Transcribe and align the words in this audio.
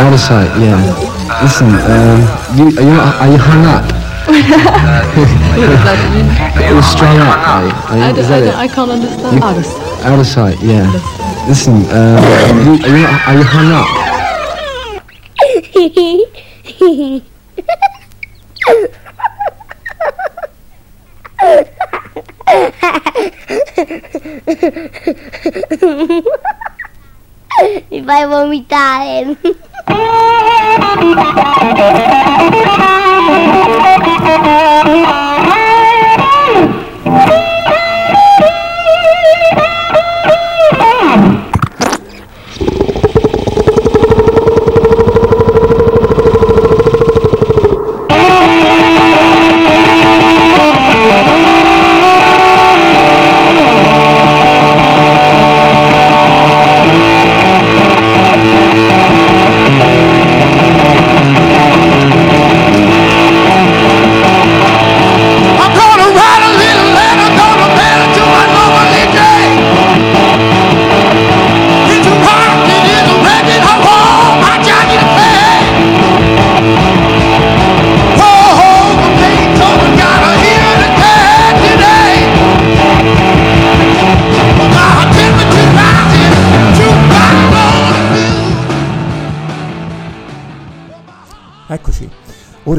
out 0.00 0.12
of 0.12 0.20
sight, 0.20 0.48
yeah. 0.58 0.78
Listen, 1.42 1.68
um, 1.68 2.20
you, 2.56 2.66
are, 2.78 2.82
you, 2.82 3.00
are 3.00 3.28
you 3.32 3.38
hung 3.38 3.64
up? 3.66 3.84
You're 6.70 6.82
strung 6.82 7.18
up, 7.18 7.48
are 7.48 7.64
you? 7.66 7.72
Are 7.72 7.96
you- 7.98 8.04
I, 8.04 8.06
is 8.18 8.28
that 8.28 8.42
I, 8.42 8.46
it? 8.46 8.54
I 8.54 8.68
can't 8.68 8.90
understand. 8.90 9.36
You- 9.36 9.42
Out 9.44 9.56
of 9.58 9.64
sight. 9.66 10.04
Out 10.06 10.18
of 10.18 10.26
sight, 10.26 10.58
yeah. 10.62 10.92
Listen, 11.48 11.74
um, 11.74 11.84
you, 12.64 12.72
are, 12.84 12.96
you, 12.96 13.06
are 13.06 13.34
you 13.36 13.44
hung 13.44 13.72
up? 13.72 13.86
Mi 27.90 28.02
fai 28.04 28.24
vomitare. 28.26 29.36
Thank 29.90 30.04
you. 35.54 35.69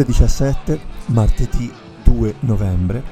Ore 0.02 0.06
17, 0.06 0.80
martedì 1.08 1.72
2 2.04 2.36
novembre. 2.42 3.04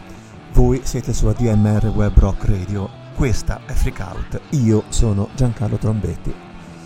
Voi 0.54 0.82
siete 0.84 1.14
su 1.14 1.28
ADMR 1.28 1.88
Web 1.88 2.18
Rock 2.18 2.46
Radio. 2.46 2.90
Questa 3.16 3.62
è 3.66 3.74
Freak 3.74 4.00
Out. 4.00 4.42
Io 4.52 4.84
sono 4.90 5.30
Giancarlo 5.36 5.78
Trombetti. 5.78 6.34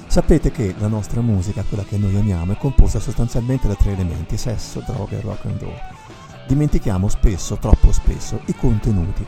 Sapete 0.08 0.52
che 0.52 0.76
la 0.78 0.88
nostra 0.88 1.22
musica, 1.22 1.64
quella 1.64 1.84
che 1.84 1.98
noi 1.98 2.16
amiamo, 2.18 2.52
è 2.52 2.58
composta 2.58 3.00
sostanzialmente 3.00 3.68
da 3.68 3.76
tre 3.76 3.94
elementi: 3.94 4.36
sesso, 4.36 4.84
droga 4.86 5.18
e 5.18 5.22
rock 5.22 5.46
and 5.46 5.62
roll. 5.62 5.80
Dimentichiamo 6.48 7.08
spesso, 7.08 7.56
troppo 7.56 7.94
spesso, 7.94 8.42
i 8.46 8.56
contenuti, 8.56 9.26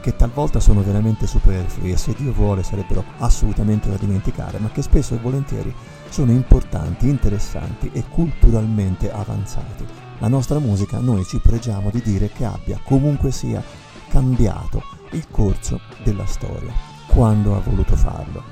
che 0.00 0.16
talvolta 0.16 0.58
sono 0.58 0.82
veramente 0.82 1.26
superflui 1.26 1.92
e 1.92 1.98
se 1.98 2.14
Dio 2.16 2.32
vuole 2.32 2.62
sarebbero 2.62 3.04
assolutamente 3.18 3.90
da 3.90 3.96
dimenticare, 3.96 4.58
ma 4.58 4.70
che 4.70 4.80
spesso 4.80 5.14
e 5.14 5.18
volentieri 5.18 5.74
sono 6.08 6.30
importanti, 6.30 7.08
interessanti 7.08 7.90
e 7.92 8.04
culturalmente 8.08 9.12
avanzati. 9.12 10.03
La 10.24 10.30
nostra 10.30 10.58
musica 10.58 11.00
noi 11.00 11.22
ci 11.26 11.38
pregiamo 11.38 11.90
di 11.90 12.00
dire 12.00 12.30
che 12.30 12.46
abbia 12.46 12.80
comunque 12.82 13.30
sia 13.30 13.62
cambiato 14.08 14.82
il 15.10 15.28
corso 15.30 15.78
della 16.02 16.24
storia, 16.24 16.72
quando 17.08 17.54
ha 17.54 17.60
voluto 17.60 17.94
farlo. 17.94 18.42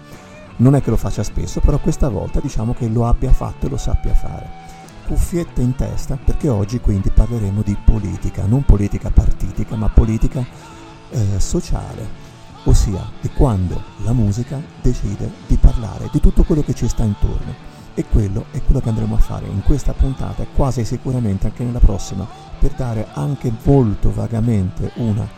Non 0.57 0.75
è 0.75 0.83
che 0.83 0.91
lo 0.91 0.99
faccia 0.99 1.23
spesso, 1.23 1.61
però 1.61 1.79
questa 1.79 2.11
volta 2.11 2.41
diciamo 2.41 2.75
che 2.75 2.89
lo 2.89 3.07
abbia 3.07 3.33
fatto 3.33 3.65
e 3.65 3.69
lo 3.71 3.79
sappia 3.79 4.13
fare. 4.13 4.51
Cuffiette 5.07 5.63
in 5.63 5.75
testa 5.75 6.19
perché 6.23 6.51
oggi 6.51 6.79
quindi 6.79 7.09
parleremo 7.09 7.63
di 7.63 7.75
politica, 7.83 8.45
non 8.45 8.67
politica 8.67 9.09
partitica, 9.09 9.75
ma 9.75 9.89
politica 9.89 10.45
eh, 11.09 11.41
sociale, 11.41 12.07
ossia 12.65 13.11
di 13.19 13.31
quando 13.31 13.83
la 14.05 14.13
musica 14.13 14.61
decide 14.83 15.33
di 15.47 15.57
parlare 15.57 16.11
di 16.13 16.21
tutto 16.21 16.43
quello 16.45 16.63
che 16.63 16.75
ci 16.75 16.87
sta 16.87 17.03
intorno. 17.03 17.72
E 17.95 18.07
quello 18.07 18.47
è 18.53 18.63
quello 18.63 18.81
che 18.81 18.89
andremo 18.89 19.17
a 19.17 19.19
fare 19.19 19.47
in 19.47 19.63
questa 19.63 19.93
puntata 19.93 20.43
e 20.43 20.47
quasi 20.55 20.83
sicuramente 20.85 21.49
anche 21.49 21.63
nella 21.63 21.79
prossima, 21.79 22.27
per 22.59 22.73
dare 22.73 23.09
anche 23.13 23.53
molto 23.65 24.11
vagamente 24.13 24.93
una 24.95 25.29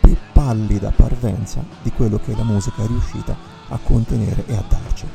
più 0.00 0.16
pallida 0.32 0.90
parvenza 0.90 1.64
di 1.82 1.92
quello 1.92 2.18
che 2.18 2.34
la 2.34 2.42
musica 2.42 2.82
è 2.82 2.86
riuscita 2.86 3.36
a 3.68 3.78
contenere 3.78 4.44
e 4.46 4.56
a 4.56 4.64
darci. 4.68 5.06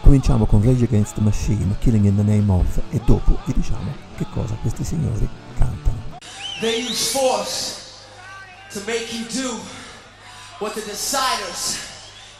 Cominciamo 0.00 0.46
con 0.46 0.60
Rage 0.64 0.84
Against 0.84 1.14
the 1.14 1.20
Machine, 1.20 1.76
Killing 1.78 2.06
in 2.06 2.16
the 2.16 2.22
Name 2.22 2.50
of, 2.50 2.80
e 2.90 3.00
dopo 3.04 3.38
vi 3.44 3.52
diciamo 3.52 3.94
che 4.16 4.26
cosa 4.32 4.56
questi 4.60 4.82
signori 4.82 5.28
cantano. 5.56 6.18
They 6.60 6.82
use 6.82 7.16
force 7.16 7.76
to 8.72 8.80
make 8.86 9.06
you 9.12 9.24
do 9.30 9.60
what 10.58 10.74
the 10.74 10.80
deciders 10.80 11.78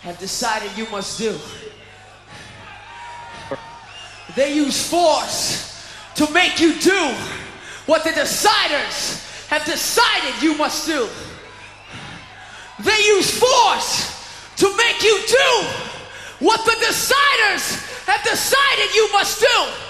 have 0.02 0.18
decided 0.18 0.76
you 0.76 0.86
must 0.90 1.20
do. 1.20 1.38
They 4.34 4.54
use 4.54 4.88
force 4.88 5.86
to 6.14 6.30
make 6.30 6.60
you 6.60 6.78
do 6.78 7.14
what 7.86 8.04
the 8.04 8.10
deciders 8.10 9.48
have 9.48 9.64
decided 9.64 10.42
you 10.42 10.56
must 10.56 10.86
do. 10.86 11.08
They 12.80 12.98
use 13.06 13.38
force 13.38 14.54
to 14.56 14.76
make 14.76 15.02
you 15.02 15.20
do 15.26 15.66
what 16.38 16.64
the 16.64 16.76
deciders 16.86 18.06
have 18.06 18.22
decided 18.22 18.94
you 18.94 19.12
must 19.12 19.40
do. 19.40 19.89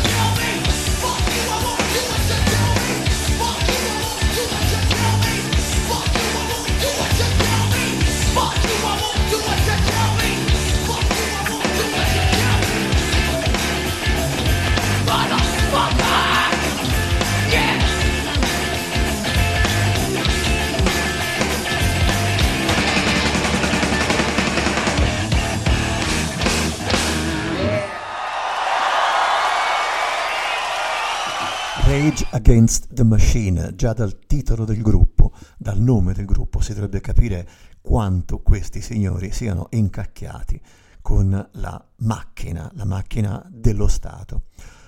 Against 32.33 32.93
the 32.93 33.03
Machine, 33.03 33.75
già 33.75 33.91
dal 33.91 34.17
titolo 34.25 34.63
del 34.63 34.81
gruppo, 34.81 35.33
dal 35.57 35.77
nome 35.81 36.13
del 36.13 36.23
gruppo, 36.23 36.61
si 36.61 36.73
dovrebbe 36.73 37.01
capire 37.01 37.45
quanto 37.81 38.39
questi 38.39 38.79
signori 38.79 39.33
siano 39.33 39.67
incacchiati 39.71 40.61
con 41.01 41.49
la 41.51 41.85
macchina, 41.97 42.71
la 42.75 42.85
macchina 42.85 43.45
dello 43.51 43.89
Stato. 43.89 44.43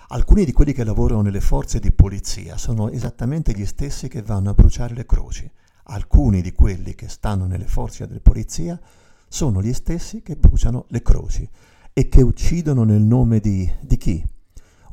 Alcuni 0.09 0.45
di 0.45 0.53
quelli 0.53 0.71
che 0.71 0.85
lavorano 0.85 1.21
nelle 1.21 1.41
forze 1.41 1.79
di 1.79 1.91
polizia 1.91 2.57
sono 2.57 2.89
esattamente 2.89 3.51
gli 3.51 3.65
stessi 3.65 4.07
che 4.07 4.21
vanno 4.21 4.51
a 4.51 4.53
bruciare 4.53 4.93
le 4.93 5.05
croci. 5.05 5.51
Alcuni 5.87 6.41
di 6.41 6.53
quelli 6.53 6.95
che 6.95 7.09
stanno 7.09 7.45
nelle 7.45 7.67
forze 7.67 8.07
di 8.07 8.21
polizia 8.21 8.79
sono 9.27 9.61
gli 9.61 9.73
stessi 9.73 10.21
che 10.21 10.37
bruciano 10.37 10.85
le 10.87 11.01
croci 11.01 11.49
e 11.91 12.07
che 12.07 12.21
uccidono 12.21 12.85
nel 12.85 13.01
nome 13.01 13.41
di, 13.41 13.69
di 13.81 13.97
chi? 13.97 14.25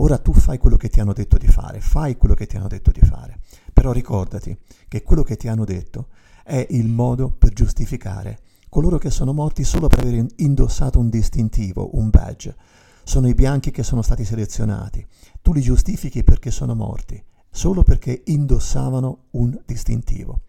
Ora 0.03 0.19
tu 0.19 0.33
fai 0.33 0.59
quello 0.59 0.77
che 0.77 0.89
ti 0.89 1.01
hanno 1.01 1.13
detto 1.13 1.37
di 1.37 1.47
fare, 1.47 1.81
fai 1.81 2.17
quello 2.17 2.35
che 2.35 2.47
ti 2.47 2.57
hanno 2.57 2.69
detto 2.69 2.91
di 2.91 3.01
fare, 3.01 3.41
però 3.73 3.93
ricordati 3.93 4.57
che 4.89 5.03
quello 5.03 5.23
che 5.23 5.37
ti 5.37 5.47
hanno 5.47 5.65
detto 5.65 6.09
è 6.43 6.67
il 6.71 6.89
modo 6.89 7.31
per 7.31 7.53
giustificare 7.53 8.41
coloro 8.71 8.97
che 8.99 9.11
sono 9.11 9.35
morti 9.35 9.63
solo 9.63 9.89
per 9.89 10.01
aver 10.01 10.25
indossato 10.37 10.99
un 10.99 11.11
distintivo, 11.11 11.99
un 11.99 12.09
badge. 12.09 12.57
Sono 13.03 13.29
i 13.29 13.35
bianchi 13.35 13.73
che 13.73 13.83
sono 13.83 14.01
stati 14.01 14.25
selezionati. 14.25 15.05
Tu 15.43 15.53
li 15.53 15.61
giustifichi 15.61 16.23
perché 16.23 16.51
sono 16.51 16.75
morti, 16.75 17.23
solo 17.51 17.83
perché 17.83 18.23
indossavano 18.27 19.25
un 19.33 19.61
distintivo. 19.67 20.43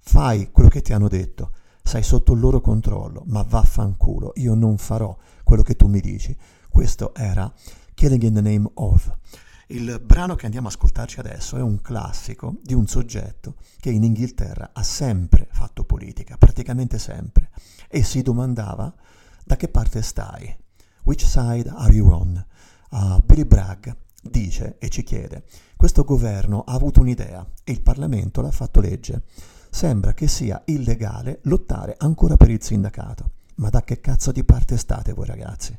Fai 0.00 0.50
quello 0.50 0.68
che 0.68 0.82
ti 0.82 0.92
hanno 0.92 1.08
detto, 1.08 1.52
sei 1.82 2.02
sotto 2.02 2.32
il 2.34 2.40
loro 2.40 2.60
controllo, 2.60 3.22
ma 3.26 3.42
vaffanculo, 3.42 4.32
io 4.36 4.54
non 4.54 4.76
farò 4.76 5.16
quello 5.44 5.62
che 5.62 5.76
tu 5.76 5.86
mi 5.86 6.00
dici. 6.00 6.36
Questo 6.68 7.14
era 7.14 7.52
Killing 8.02 8.22
in 8.24 8.34
the 8.34 8.40
Name 8.40 8.68
of. 8.74 9.16
Il 9.68 10.02
brano 10.04 10.34
che 10.34 10.46
andiamo 10.46 10.66
a 10.66 10.70
ascoltarci 10.72 11.20
adesso 11.20 11.56
è 11.56 11.62
un 11.62 11.80
classico 11.80 12.56
di 12.60 12.74
un 12.74 12.88
soggetto 12.88 13.54
che 13.78 13.90
in 13.90 14.02
Inghilterra 14.02 14.70
ha 14.72 14.82
sempre 14.82 15.46
fatto 15.52 15.84
politica, 15.84 16.36
praticamente 16.36 16.98
sempre, 16.98 17.50
e 17.86 18.02
si 18.02 18.22
domandava 18.22 18.92
da 19.44 19.54
che 19.54 19.68
parte 19.68 20.02
stai, 20.02 20.52
which 21.04 21.24
side 21.24 21.68
are 21.68 21.92
you 21.92 22.10
on? 22.10 22.44
Uh, 22.90 23.20
Billy 23.24 23.44
Bragg 23.44 23.88
dice 24.20 24.78
e 24.80 24.88
ci 24.88 25.04
chiede, 25.04 25.44
questo 25.76 26.02
governo 26.02 26.64
ha 26.66 26.72
avuto 26.72 27.02
un'idea 27.02 27.48
e 27.62 27.70
il 27.70 27.82
Parlamento 27.82 28.40
l'ha 28.40 28.50
fatto 28.50 28.80
legge. 28.80 29.22
Sembra 29.70 30.12
che 30.12 30.26
sia 30.26 30.60
illegale 30.64 31.38
lottare 31.44 31.94
ancora 31.98 32.36
per 32.36 32.50
il 32.50 32.64
sindacato. 32.64 33.30
Ma 33.58 33.68
da 33.68 33.84
che 33.84 34.00
cazzo 34.00 34.32
di 34.32 34.42
parte 34.42 34.76
state 34.76 35.12
voi 35.12 35.26
ragazzi? 35.26 35.78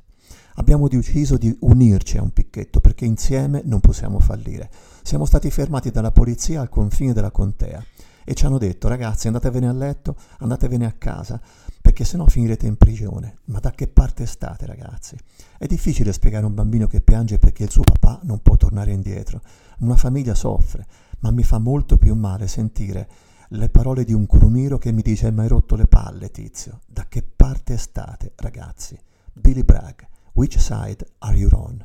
Abbiamo 0.56 0.88
deciso 0.88 1.38
di 1.38 1.56
unirci 1.62 2.18
a 2.18 2.22
un 2.22 2.32
picchetto 2.32 2.80
perché 2.80 3.06
insieme 3.06 3.62
non 3.66 3.80
possiamo 3.80 4.20
fallire. 4.20 4.70
Siamo 5.02 5.26
stati 5.26 5.50
fermati 5.50 5.90
dalla 5.90 6.12
polizia 6.12 6.62
al 6.62 6.70
confine 6.70 7.14
della 7.14 7.32
contea 7.32 7.84
e 8.24 8.34
ci 8.34 8.46
hanno 8.46 8.58
detto 8.58 8.88
ragazzi 8.88 9.28
andatevene 9.28 9.68
a 9.68 9.74
letto, 9.74 10.16
andatevene 10.40 10.86
a 10.86 10.94
casa, 10.94 11.42
perché 11.82 12.06
sennò 12.06 12.26
finirete 12.26 12.66
in 12.68 12.78
prigione. 12.78 13.40
Ma 13.46 13.60
da 13.60 13.72
che 13.72 13.88
parte 13.88 14.26
state 14.26 14.66
ragazzi? 14.66 15.18
È 15.58 15.66
difficile 15.66 16.14
spiegare 16.14 16.46
a 16.46 16.48
un 16.48 16.54
bambino 16.54 16.88
che 16.88 17.02
piange 17.02 17.40
perché 17.40 17.64
il 17.64 17.72
suo 17.72 17.84
papà 17.84 18.20
non 18.24 18.40
può 18.42 18.56
tornare 18.56 18.92
indietro. 18.92 19.42
Una 19.80 19.98
famiglia 19.98 20.36
soffre, 20.36 20.86
ma 21.20 21.32
mi 21.32 21.44
fa 21.44 21.58
molto 21.58 21.98
più 21.98 22.16
male 22.16 22.48
sentire 22.48 23.10
le 23.50 23.70
parole 23.70 24.04
di 24.04 24.14
un 24.14 24.26
crumiro 24.26 24.78
che 24.78 24.92
mi 24.92 25.02
dice 25.02 25.30
mi 25.32 25.42
hai 25.42 25.48
rotto 25.48 25.76
le 25.76 25.88
palle 25.88 26.32
tizio. 26.32 26.80
Da 26.88 27.06
che 27.08 27.24
parte 27.24 27.78
state 27.78 28.32
ragazzi? 28.38 28.98
Billy 29.34 29.64
Bragg, 29.64 30.02
which 30.34 30.58
side 30.58 31.04
are 31.22 31.36
you 31.36 31.50
on? 31.50 31.84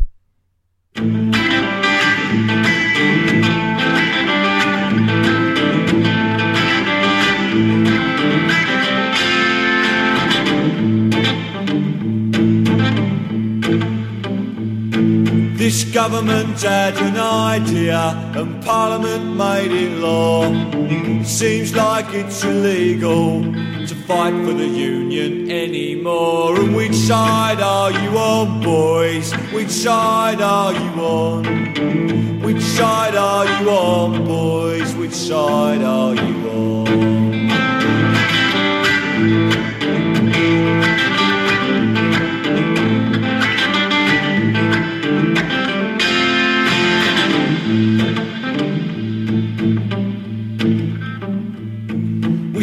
This 15.68 15.84
government 15.84 16.62
had 16.62 16.96
an 16.96 17.18
idea 17.18 18.00
and 18.34 18.64
Parliament 18.64 19.36
made 19.36 19.70
it 19.70 19.98
law. 19.98 20.44
Seems 21.24 21.74
like 21.74 22.06
it's 22.14 22.42
illegal 22.42 23.42
to 23.42 23.94
fight 24.06 24.32
for 24.46 24.54
the 24.54 24.66
union 24.66 25.50
anymore. 25.50 26.58
And 26.58 26.74
which 26.74 26.94
side 26.94 27.60
are 27.60 27.92
you 27.92 28.16
on, 28.16 28.62
boys? 28.62 29.30
Which 29.52 29.68
side 29.68 30.40
are 30.40 30.72
you 30.72 30.90
on? 31.02 32.40
Which 32.40 32.62
side 32.62 33.14
are 33.14 33.44
you 33.44 33.68
on, 33.68 34.24
boys? 34.24 34.94
Which 34.94 35.12
side 35.12 35.82
are 35.82 36.14
you 36.14 36.48
on? 36.48 38.07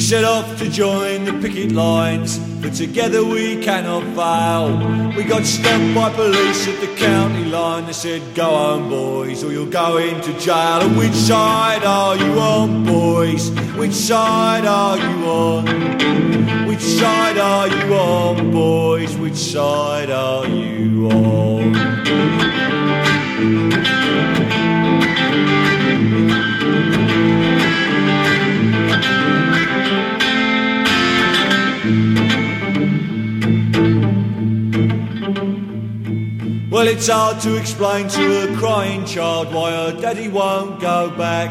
Set 0.06 0.24
off 0.24 0.60
to 0.60 0.70
join 0.70 1.26
the 1.26 1.34
picket 1.42 1.72
lines, 1.72 2.38
but 2.62 2.72
together 2.76 3.26
we 3.26 3.60
cannot 3.64 4.04
fail. 4.14 4.78
We 5.18 5.24
got 5.24 5.44
stopped 5.46 5.96
by 5.96 6.14
police 6.14 6.68
at 6.68 6.80
the 6.80 6.96
county 6.96 7.46
line. 7.46 7.88
They 7.88 7.94
said, 7.94 8.22
Go 8.36 8.44
home, 8.44 8.88
boys, 8.88 9.44
or 9.44 9.52
you'll 9.52 9.66
go 9.66 9.98
into 9.98 10.32
jail. 10.38 10.82
And 10.82 10.96
which 10.96 11.14
side 11.14 11.84
are 11.84 12.16
you 12.16 12.40
on, 12.40 12.86
boys? 12.86 13.50
Which 13.80 13.94
side 13.94 14.68
are 14.68 14.96
you 14.96 15.26
on? 15.26 15.66
Which 16.68 16.82
side 16.82 17.40
are 17.40 17.68
you 17.68 17.96
on, 17.96 18.52
boys? 18.52 19.18
Which 19.18 19.34
side 19.34 20.12
are 20.12 20.46
you 20.48 21.10
on? 21.10 21.74
Well, 36.86 36.94
it's 36.94 37.08
hard 37.08 37.40
to 37.40 37.56
explain 37.56 38.08
to 38.10 38.44
a 38.44 38.58
crying 38.58 39.06
child 39.06 39.52
why 39.52 39.72
her 39.72 40.00
daddy 40.00 40.28
won't 40.28 40.80
go 40.80 41.10
back. 41.18 41.50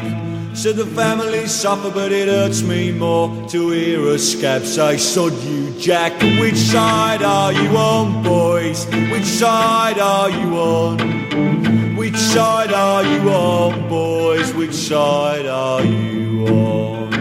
So 0.55 0.71
the 0.71 0.85
family 0.85 1.45
suffer, 1.47 1.91
but 1.91 2.13
it 2.13 2.29
hurts 2.29 2.61
me 2.61 2.93
more 2.93 3.27
to 3.49 3.71
hear 3.71 4.07
a 4.11 4.17
scab 4.17 4.63
say, 4.63 4.95
Sod 4.95 5.33
you, 5.43 5.77
Jack. 5.77 6.13
Which 6.39 6.55
side 6.55 7.21
are 7.21 7.51
you 7.51 7.67
on, 7.75 8.23
boys? 8.23 8.85
Which 9.11 9.25
side 9.25 9.99
are 9.99 10.29
you 10.29 10.55
on? 10.55 11.97
Which 11.97 12.15
side 12.15 12.71
are 12.71 13.03
you 13.03 13.29
on, 13.29 13.89
boys? 13.89 14.53
Which 14.53 14.73
side 14.73 15.47
are 15.47 15.83
you 15.83 16.47
on? 16.47 17.14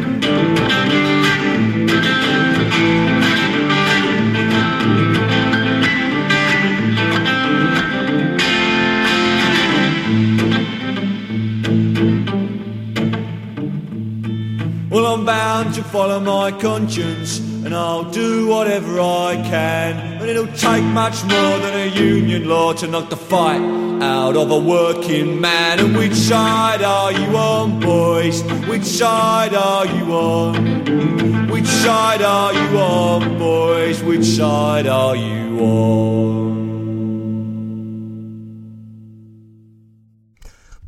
Well, 14.94 15.06
I'm 15.12 15.24
bound 15.24 15.74
to 15.74 15.82
follow 15.82 16.20
my 16.20 16.52
conscience, 16.52 17.40
and 17.40 17.74
I'll 17.74 18.08
do 18.12 18.46
whatever 18.46 19.00
I 19.00 19.34
can. 19.34 19.96
And 20.20 20.30
it'll 20.30 20.46
take 20.46 20.84
much 20.84 21.20
more 21.24 21.58
than 21.58 21.74
a 21.74 21.86
union 21.86 22.48
law 22.48 22.74
to 22.74 22.86
knock 22.86 23.10
the 23.10 23.16
fight 23.16 23.60
out 24.00 24.36
of 24.36 24.52
a 24.52 24.58
working 24.60 25.40
man. 25.40 25.80
And 25.80 25.96
which 25.96 26.14
side 26.14 26.82
are 26.82 27.10
you 27.10 27.36
on, 27.36 27.80
boys? 27.80 28.44
Which 28.68 28.84
side 28.84 29.52
are 29.52 29.84
you 29.84 30.12
on? 30.12 31.48
Which 31.48 31.66
side 31.66 32.22
are 32.22 32.54
you 32.54 32.78
on, 32.78 33.36
boys? 33.36 34.00
Which 34.00 34.24
side 34.24 34.86
are 34.86 35.16
you 35.16 35.58
on? 35.58 36.54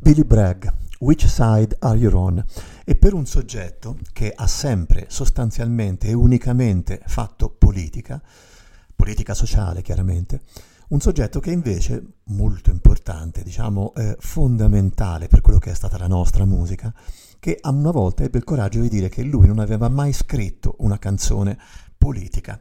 Billy 0.01 0.23
Bragg, 0.23 0.69
Which 1.01 1.25
Side 1.25 1.73
Are 1.81 1.97
You 1.97 2.11
On? 2.11 2.45
E 2.89 2.95
per 2.95 3.13
un 3.13 3.25
soggetto 3.25 3.97
che 4.13 4.31
ha 4.33 4.47
sempre 4.47 5.07
sostanzialmente 5.09 6.07
e 6.07 6.13
unicamente 6.13 7.01
fatto 7.05 7.49
politica, 7.49 8.23
politica 8.95 9.33
sociale 9.33 9.81
chiaramente, 9.81 10.39
un 10.87 11.01
soggetto 11.01 11.41
che 11.41 11.51
invece 11.51 12.01
molto 12.27 12.69
importante, 12.69 13.43
diciamo 13.43 13.93
eh, 13.93 14.15
fondamentale 14.17 15.27
per 15.27 15.41
quello 15.41 15.59
che 15.59 15.71
è 15.71 15.73
stata 15.73 15.97
la 15.97 16.07
nostra 16.07 16.45
musica, 16.45 16.93
che 17.39 17.57
a 17.59 17.71
una 17.71 17.91
volta 17.91 18.23
ebbe 18.23 18.37
il 18.37 18.45
coraggio 18.45 18.79
di 18.79 18.87
dire 18.87 19.09
che 19.09 19.21
lui 19.21 19.47
non 19.47 19.59
aveva 19.59 19.89
mai 19.89 20.13
scritto 20.13 20.75
una 20.77 20.97
canzone 20.97 21.59
politica. 21.97 22.57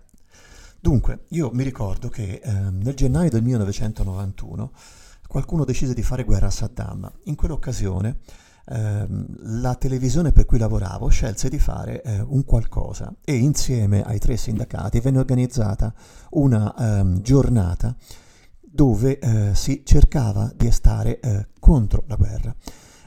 Dunque, 0.80 1.26
io 1.28 1.52
mi 1.52 1.62
ricordo 1.62 2.08
che 2.08 2.40
eh, 2.42 2.50
nel 2.50 2.94
gennaio 2.94 3.30
del 3.30 3.44
1991 3.44 4.72
qualcuno 5.28 5.64
decise 5.64 5.94
di 5.94 6.02
fare 6.02 6.24
guerra 6.24 6.46
a 6.46 6.50
Saddam. 6.50 7.12
In 7.26 7.36
quell'occasione 7.36 8.18
la 8.68 9.76
televisione 9.76 10.32
per 10.32 10.44
cui 10.44 10.58
lavoravo 10.58 11.06
scelse 11.06 11.48
di 11.48 11.58
fare 11.60 12.02
eh, 12.02 12.20
un 12.20 12.44
qualcosa 12.44 13.14
e 13.24 13.36
insieme 13.36 14.02
ai 14.02 14.18
tre 14.18 14.36
sindacati 14.36 14.98
venne 14.98 15.18
organizzata 15.18 15.94
una 16.30 16.74
ehm, 16.74 17.20
giornata 17.20 17.94
dove 18.60 19.18
eh, 19.18 19.54
si 19.54 19.82
cercava 19.84 20.52
di 20.54 20.70
stare 20.70 21.20
eh, 21.20 21.46
contro 21.58 22.04
la 22.08 22.16
guerra. 22.16 22.54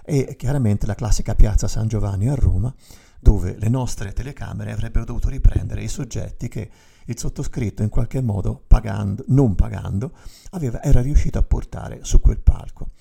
E 0.03 0.35
chiaramente 0.37 0.87
la 0.87 0.95
classica 0.95 1.35
piazza 1.35 1.67
San 1.67 1.87
Giovanni 1.87 2.29
a 2.29 2.35
Roma, 2.35 2.73
dove 3.19 3.55
le 3.59 3.69
nostre 3.69 4.13
telecamere 4.13 4.71
avrebbero 4.71 5.05
dovuto 5.05 5.29
riprendere 5.29 5.83
i 5.83 5.87
soggetti 5.87 6.47
che 6.47 6.71
il 7.05 7.19
sottoscritto 7.19 7.83
in 7.83 7.89
qualche 7.89 8.21
modo, 8.21 8.63
pagando, 8.65 9.23
non 9.27 9.55
pagando, 9.55 10.13
aveva, 10.51 10.81
era 10.81 11.01
riuscito 11.01 11.37
a 11.37 11.43
portare 11.43 11.99
su 12.01 12.19
quel 12.19 12.39
palco. 12.39 12.91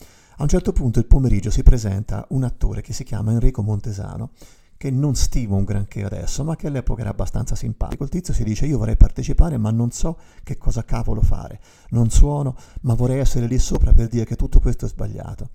A 0.41 0.45
un 0.45 0.49
certo 0.49 0.71
punto 0.71 1.01
il 1.01 1.07
pomeriggio 1.07 1.51
si 1.51 1.65
presenta 1.65 2.25
un 2.29 2.45
attore 2.45 2.81
che 2.81 2.93
si 2.93 3.03
chiama 3.03 3.33
Enrico 3.33 3.61
Montesano, 3.61 4.31
che 4.77 4.89
non 4.89 5.17
stimo 5.17 5.57
un 5.57 5.65
granché 5.65 6.05
adesso, 6.05 6.45
ma 6.45 6.55
che 6.55 6.69
all'epoca 6.69 7.01
era 7.01 7.11
abbastanza 7.11 7.57
simpatico. 7.57 8.05
Il 8.05 8.09
tizio 8.09 8.33
si 8.33 8.45
dice 8.45 8.65
io 8.65 8.79
vorrei 8.79 8.97
partecipare, 8.97 9.57
ma 9.57 9.73
non 9.73 9.91
so 9.91 10.17
che 10.45 10.57
cosa 10.57 10.85
cavolo 10.85 11.23
fare. 11.23 11.59
Non 11.89 12.11
suono, 12.11 12.57
ma 12.83 12.95
vorrei 12.95 13.19
essere 13.19 13.49
lì 13.49 13.59
sopra 13.59 13.93
per 13.93 14.07
dire 14.07 14.25
che 14.25 14.37
tutto 14.37 14.61
questo 14.61 14.87
è 14.87 14.89
sbagliato. 14.89 15.49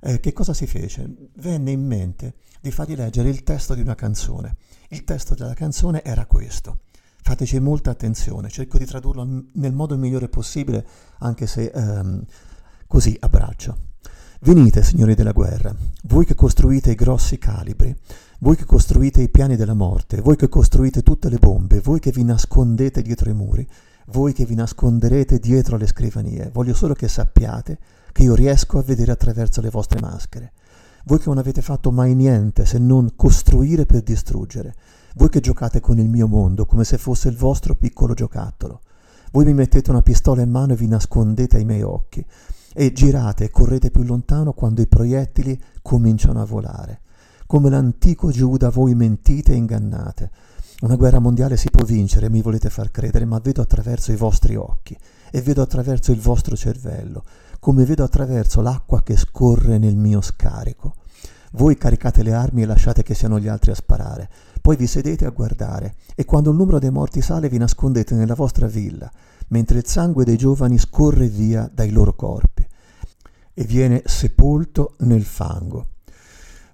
Eh, 0.00 0.20
che 0.20 0.32
cosa 0.32 0.54
si 0.54 0.68
fece? 0.68 1.12
Venne 1.34 1.72
in 1.72 1.84
mente 1.84 2.34
di 2.60 2.70
fargli 2.70 2.94
leggere 2.94 3.30
il 3.30 3.42
testo 3.42 3.74
di 3.74 3.80
una 3.80 3.96
canzone. 3.96 4.58
Il 4.90 5.02
testo 5.02 5.34
della 5.34 5.54
canzone 5.54 6.04
era 6.04 6.24
questo. 6.26 6.82
Fateci 7.20 7.58
molta 7.58 7.90
attenzione, 7.90 8.48
cerco 8.48 8.78
di 8.78 8.84
tradurlo 8.84 9.26
nel 9.54 9.72
modo 9.72 9.96
migliore 9.96 10.28
possibile, 10.28 10.86
anche 11.18 11.48
se 11.48 11.72
ehm, 11.74 12.24
così 12.86 13.16
a 13.18 13.28
braccio. 13.28 13.89
Venite, 14.42 14.82
signori 14.82 15.14
della 15.14 15.32
guerra, 15.32 15.74
voi 16.04 16.24
che 16.24 16.34
costruite 16.34 16.92
i 16.92 16.94
grossi 16.94 17.36
calibri, 17.36 17.94
voi 18.38 18.56
che 18.56 18.64
costruite 18.64 19.20
i 19.20 19.28
piani 19.28 19.54
della 19.54 19.74
morte, 19.74 20.22
voi 20.22 20.36
che 20.36 20.48
costruite 20.48 21.02
tutte 21.02 21.28
le 21.28 21.36
bombe, 21.36 21.80
voi 21.80 22.00
che 22.00 22.10
vi 22.10 22.24
nascondete 22.24 23.02
dietro 23.02 23.28
i 23.28 23.34
muri, 23.34 23.68
voi 24.06 24.32
che 24.32 24.46
vi 24.46 24.54
nasconderete 24.54 25.38
dietro 25.38 25.76
le 25.76 25.86
scrivanie, 25.86 26.48
voglio 26.54 26.72
solo 26.72 26.94
che 26.94 27.06
sappiate 27.06 27.78
che 28.12 28.22
io 28.22 28.34
riesco 28.34 28.78
a 28.78 28.82
vedere 28.82 29.12
attraverso 29.12 29.60
le 29.60 29.68
vostre 29.68 30.00
maschere. 30.00 30.52
Voi 31.04 31.18
che 31.18 31.24
non 31.26 31.36
avete 31.36 31.60
fatto 31.60 31.90
mai 31.90 32.14
niente 32.14 32.64
se 32.64 32.78
non 32.78 33.12
costruire 33.16 33.84
per 33.84 34.00
distruggere, 34.00 34.74
voi 35.16 35.28
che 35.28 35.40
giocate 35.40 35.80
con 35.80 35.98
il 35.98 36.08
mio 36.08 36.26
mondo 36.26 36.64
come 36.64 36.84
se 36.84 36.96
fosse 36.96 37.28
il 37.28 37.36
vostro 37.36 37.74
piccolo 37.74 38.14
giocattolo. 38.14 38.80
Voi 39.32 39.44
mi 39.44 39.52
mettete 39.52 39.90
una 39.90 40.00
pistola 40.00 40.40
in 40.40 40.50
mano 40.50 40.72
e 40.72 40.76
vi 40.76 40.88
nascondete 40.88 41.58
ai 41.58 41.66
miei 41.66 41.82
occhi 41.82 42.24
e 42.72 42.92
girate 42.92 43.44
e 43.44 43.50
correte 43.50 43.90
più 43.90 44.02
lontano 44.02 44.52
quando 44.52 44.80
i 44.80 44.86
proiettili 44.86 45.60
cominciano 45.82 46.40
a 46.40 46.44
volare. 46.44 47.00
come 47.46 47.68
l'antico 47.68 48.30
Giuda 48.30 48.70
voi 48.70 48.94
mentite 48.94 49.52
e 49.52 49.56
ingannate. 49.56 50.30
Una 50.82 50.94
guerra 50.94 51.18
mondiale 51.18 51.56
si 51.56 51.68
può 51.68 51.84
vincere, 51.84 52.30
mi 52.30 52.42
volete 52.42 52.70
far 52.70 52.92
credere, 52.92 53.24
ma 53.24 53.40
vedo 53.40 53.60
attraverso 53.60 54.12
i 54.12 54.16
vostri 54.16 54.54
occhi 54.54 54.96
e 55.32 55.42
vedo 55.42 55.60
attraverso 55.60 56.12
il 56.12 56.20
vostro 56.20 56.54
cervello, 56.54 57.24
come 57.58 57.84
vedo 57.84 58.04
attraverso 58.04 58.60
l'acqua 58.60 59.02
che 59.02 59.16
scorre 59.16 59.78
nel 59.78 59.96
mio 59.96 60.20
scarico. 60.20 60.94
Voi 61.54 61.76
caricate 61.76 62.22
le 62.22 62.34
armi 62.34 62.62
e 62.62 62.66
lasciate 62.66 63.02
che 63.02 63.14
siano 63.14 63.40
gli 63.40 63.48
altri 63.48 63.72
a 63.72 63.74
sparare, 63.74 64.30
poi 64.62 64.76
vi 64.76 64.86
sedete 64.86 65.24
a 65.24 65.30
guardare 65.30 65.96
e 66.14 66.24
quando 66.24 66.50
il 66.50 66.56
numero 66.56 66.78
dei 66.78 66.92
morti 66.92 67.20
sale 67.20 67.48
vi 67.48 67.58
nascondete 67.58 68.14
nella 68.14 68.34
vostra 68.34 68.68
villa, 68.68 69.10
mentre 69.50 69.78
il 69.78 69.86
sangue 69.86 70.24
dei 70.24 70.36
giovani 70.36 70.78
scorre 70.78 71.28
via 71.28 71.70
dai 71.72 71.90
loro 71.90 72.14
corpi 72.14 72.66
e 73.54 73.64
viene 73.64 74.02
sepolto 74.04 74.94
nel 75.00 75.24
fango. 75.24 75.86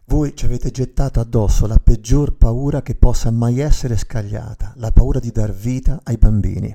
Voi 0.06 0.36
ci 0.36 0.44
avete 0.44 0.70
gettato 0.70 1.18
addosso 1.18 1.66
la 1.66 1.80
peggior 1.82 2.36
paura 2.36 2.80
che 2.82 2.94
possa 2.94 3.30
mai 3.30 3.58
essere 3.58 3.96
scagliata, 3.96 4.72
la 4.76 4.92
paura 4.92 5.18
di 5.18 5.32
dar 5.32 5.52
vita 5.52 6.00
ai 6.04 6.16
bambini. 6.16 6.74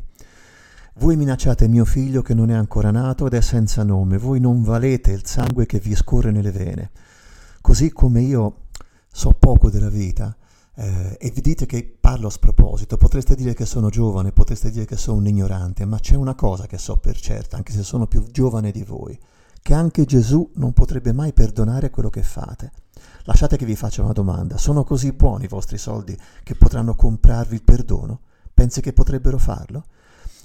Voi 0.96 1.16
minacciate 1.16 1.70
mio 1.70 1.86
figlio 1.86 2.22
che 2.22 2.34
non 2.34 2.52
è 2.52 2.54
ancora 2.54 2.92
nato 2.92 3.28
ed 3.28 3.34
è 3.34 3.42
senza 3.42 3.84
nome, 3.84 4.18
voi 4.18 4.42
non 4.42 4.62
valete 4.64 5.12
il 5.12 5.26
sangue 5.26 5.66
che 5.66 5.80
vi 5.80 5.96
scorre 5.96 6.32
nelle 6.32 6.52
vene. 6.52 6.92
Così 7.62 7.92
come 7.92 8.22
io 8.22 8.64
so 9.10 9.32
poco 9.32 9.70
della 9.70 9.90
vita 9.90 10.36
eh, 10.76 11.18
e 11.20 11.32
vi 11.32 11.42
dite 11.42 11.66
che 11.66 11.98
parlo 12.00 12.28
a 12.28 12.32
sproposito, 12.32 12.98
potreste 12.98 13.36
dire 13.36 13.54
che 13.54 13.66
sono 13.66 13.90
giovane, 13.90 14.32
potreste 14.32 14.72
dire 14.72 14.86
che 14.86 14.98
sono 14.98 15.18
un 15.18 15.28
ignorante, 15.28 15.86
ma 15.86 16.00
c'è 16.00 16.16
una 16.16 16.36
cosa 16.36 16.68
che 16.68 16.78
so 16.78 16.98
per 16.98 17.20
certa, 17.20 17.58
anche 17.58 17.74
se 17.74 17.84
sono 17.84 18.08
più 18.08 18.24
giovane 18.32 18.72
di 18.72 18.84
voi, 18.84 19.18
che 19.62 19.74
anche 19.74 20.06
Gesù 20.06 20.50
non 20.56 20.74
potrebbe 20.74 21.14
mai 21.14 21.34
perdonare 21.34 21.90
quello 21.90 22.10
che 22.10 22.24
fate. 22.24 22.72
Lasciate 23.24 23.58
che 23.58 23.66
vi 23.66 23.76
faccia 23.76 24.02
una 24.02 24.14
domanda. 24.14 24.58
Sono 24.58 24.84
così 24.84 25.12
buoni 25.12 25.46
i 25.46 25.48
vostri 25.48 25.78
soldi 25.78 26.18
che 26.44 26.56
potranno 26.56 26.96
comprarvi 26.96 27.56
il 27.56 27.64
perdono? 27.64 28.22
Pensi 28.54 28.82
che 28.82 28.94
potrebbero 28.94 29.38
farlo? 29.38 29.86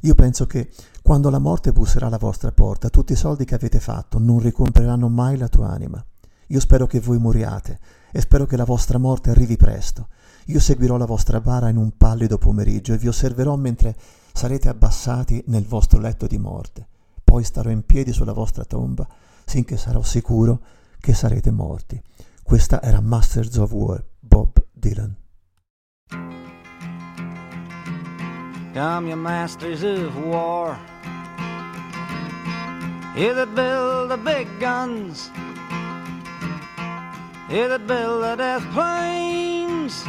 Io 0.02 0.14
penso 0.14 0.47
che 0.47 0.71
quando 1.02 1.30
la 1.30 1.38
morte 1.38 1.73
busserà 1.73 2.06
alla 2.06 2.18
vostra 2.18 2.52
porta, 2.52 2.90
tutti 2.90 3.12
i 3.12 3.16
soldi 3.16 3.45
che 3.45 3.54
avete 3.54 3.80
fatto 3.80 4.18
non 4.18 4.38
ricompreranno 4.38 5.09
mai 5.09 5.38
la 5.38 5.49
tua 5.49 5.71
anima. 5.71 6.04
Io 6.49 6.61
spero 6.61 6.87
che 6.87 7.00
voi 7.00 7.19
moriate 7.19 7.79
e 8.12 8.21
spero 8.21 8.47
che 8.47 8.57
la 8.57 8.65
vostra 8.65 8.99
morte 8.99 9.31
arrivi 9.31 9.57
presto. 9.57 10.09
Io 10.47 10.61
seguirò 10.61 10.97
la 10.97 11.07
vostra 11.07 11.41
bara 11.41 11.69
in 11.69 11.76
un 11.76 11.97
pallido 11.97 12.38
pomeriggio 12.38 12.93
e 12.93 12.99
vi 12.99 13.09
osserverò 13.09 13.57
mentre 13.57 13.97
sarete 14.33 14.69
abbassati 14.69 15.43
nel 15.49 15.65
vostro 15.65 15.99
letto 15.99 16.26
di 16.26 16.38
morte. 16.38 16.87
Poi 17.25 17.43
starò 17.43 17.71
in 17.71 17.85
piedi 17.85 18.12
sulla 18.12 18.33
vostra 18.33 18.65
tomba, 18.65 19.07
finché 19.45 19.76
sarò 19.76 20.03
sicuro 20.03 20.61
che 21.00 21.15
sarete 21.15 21.50
morti. 21.50 22.00
Questa 22.43 22.81
era 22.81 23.00
Masters 23.00 23.57
of 23.57 23.73
War, 23.73 24.05
Bob 24.21 24.65
Dylan. 24.73 25.17
Come 28.73 29.09
you 29.09 29.17
masters 29.17 29.83
of 29.83 30.15
war, 30.17 30.76
you 33.17 33.33
that 33.35 33.49
build 33.55 34.11
the 34.11 34.19
big 34.19 34.47
guns, 34.61 35.31
you 37.49 37.69
that 37.69 37.87
build 37.87 38.23
the 38.23 38.37
death 38.37 38.65
planes, 38.73 40.05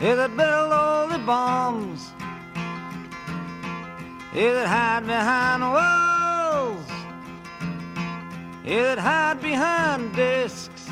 you 0.00 0.14
that 0.14 0.36
build 0.36 0.72
all 0.72 1.08
the 1.08 1.18
bombs, 1.18 2.12
you 4.34 4.52
that 4.52 4.66
hide 4.66 5.06
behind 5.06 5.62
walls. 5.62 6.14
It 8.66 8.98
hide 8.98 9.42
behind 9.42 10.14
discs. 10.14 10.88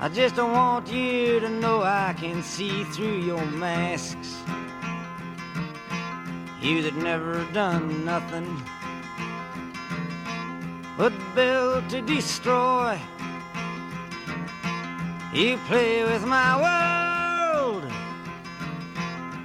I 0.00 0.08
just 0.08 0.36
don't 0.36 0.52
want 0.52 0.92
you 0.92 1.40
to 1.40 1.48
know 1.48 1.82
I 1.82 2.14
can 2.18 2.42
see 2.42 2.84
through 2.84 3.18
your 3.18 3.44
masks. 3.46 4.36
You 6.60 6.82
that 6.82 6.96
never 6.96 7.44
done 7.52 8.04
nothing 8.04 8.62
but 10.98 11.12
build 11.32 11.88
to 11.88 12.02
destroy. 12.02 12.98
You 15.32 15.56
play 15.68 16.02
with 16.02 16.24
my 16.26 16.50
world 16.66 17.84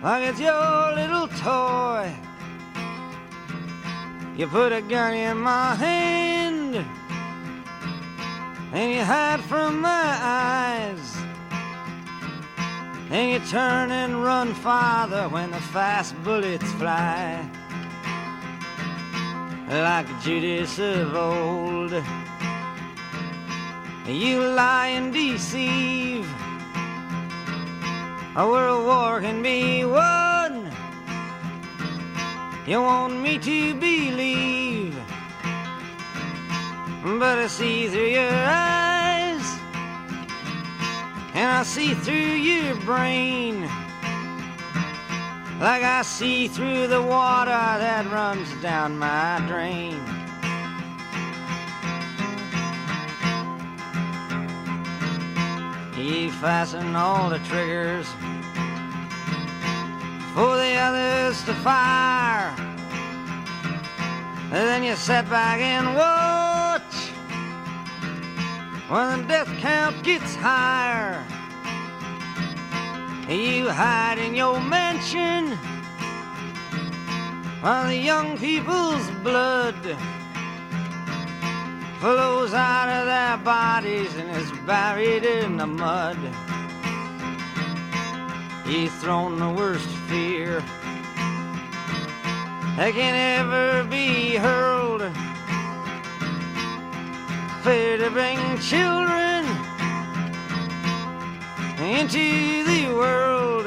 like 0.02 0.24
it's 0.30 0.39
your 0.39 0.96
little 0.96 1.28
toy. 1.28 2.12
You 4.36 4.48
put 4.48 4.74
a 4.74 4.82
gun 4.82 5.13
in 5.13 5.38
my 5.38 5.76
hand 5.76 6.84
and 8.74 8.92
you 8.92 9.04
hide 9.04 9.42
from 9.42 9.80
my 9.80 10.18
eyes. 10.22 11.18
And 13.12 13.32
you 13.32 13.39
turn 13.52 13.92
and 13.92 14.24
run 14.24 14.56
farther 14.56 15.30
when 15.30 15.52
the 15.52 15.62
fast 15.62 16.16
bullets 16.24 16.72
fly. 16.74 17.48
Like 19.73 20.05
Judas 20.21 20.77
of 20.77 21.15
old, 21.15 21.91
you 24.05 24.39
lie 24.39 24.89
and 24.89 25.12
deceive. 25.12 26.27
A 28.36 28.47
world 28.47 28.86
war 28.86 29.19
can 29.19 29.41
be 29.41 29.83
won. 29.83 30.71
You 32.67 32.83
want 32.83 33.19
me 33.19 33.39
to 33.39 33.73
believe, 33.73 34.95
but 37.03 37.39
I 37.39 37.47
see 37.47 37.88
through 37.88 38.13
your 38.19 38.31
eyes, 38.31 39.57
and 41.33 41.49
I 41.49 41.63
see 41.63 41.95
through 41.95 42.13
your 42.13 42.75
brain, 42.81 43.67
like 45.63 45.84
I 45.84 46.02
see 46.02 46.49
through 46.49 46.88
the 46.88 47.02
water 47.02 47.52
that 47.52 48.06
runs 48.12 48.54
down 48.62 48.99
my 48.99 49.41
drain. 49.47 49.95
You 55.97 56.30
fasten 56.34 56.93
all 56.97 57.30
the 57.30 57.39
triggers 57.47 58.08
for 60.34 60.58
the 60.58 60.76
others 60.76 61.41
to 61.45 61.54
fire. 61.63 62.54
And 64.52 64.67
then 64.67 64.84
you 64.84 64.97
sit 64.97 65.30
back 65.30 65.62
and 65.62 65.95
watch 65.95 66.93
when 68.89 69.21
the 69.21 69.28
death 69.30 69.47
count 69.60 70.04
gets 70.04 70.36
higher. 70.36 71.26
You 73.29 73.69
hide 73.69 74.19
in 74.19 74.36
your 74.36 74.59
mansion 74.59 75.57
while 77.62 77.88
the 77.88 77.95
young 77.95 78.38
people's 78.38 79.09
blood 79.23 79.75
flows 82.01 82.53
out 82.53 82.89
of 82.89 83.05
their 83.05 83.38
bodies 83.38 84.13
and 84.17 84.29
is 84.31 84.51
buried 84.67 85.23
in 85.23 85.55
the 85.55 85.65
mud. 85.65 86.17
You've 88.67 88.93
thrown 88.95 89.39
the 89.39 89.49
worst 89.49 89.88
fear 90.09 90.59
that 92.75 92.91
can 92.93 93.39
ever 93.39 93.86
be 93.86 94.36
hurled. 94.36 95.01
Fear 97.63 97.99
to 97.99 98.12
bring 98.12 98.59
children 98.59 99.72
into 101.84 102.63
the 102.63 102.88
world. 102.93 103.65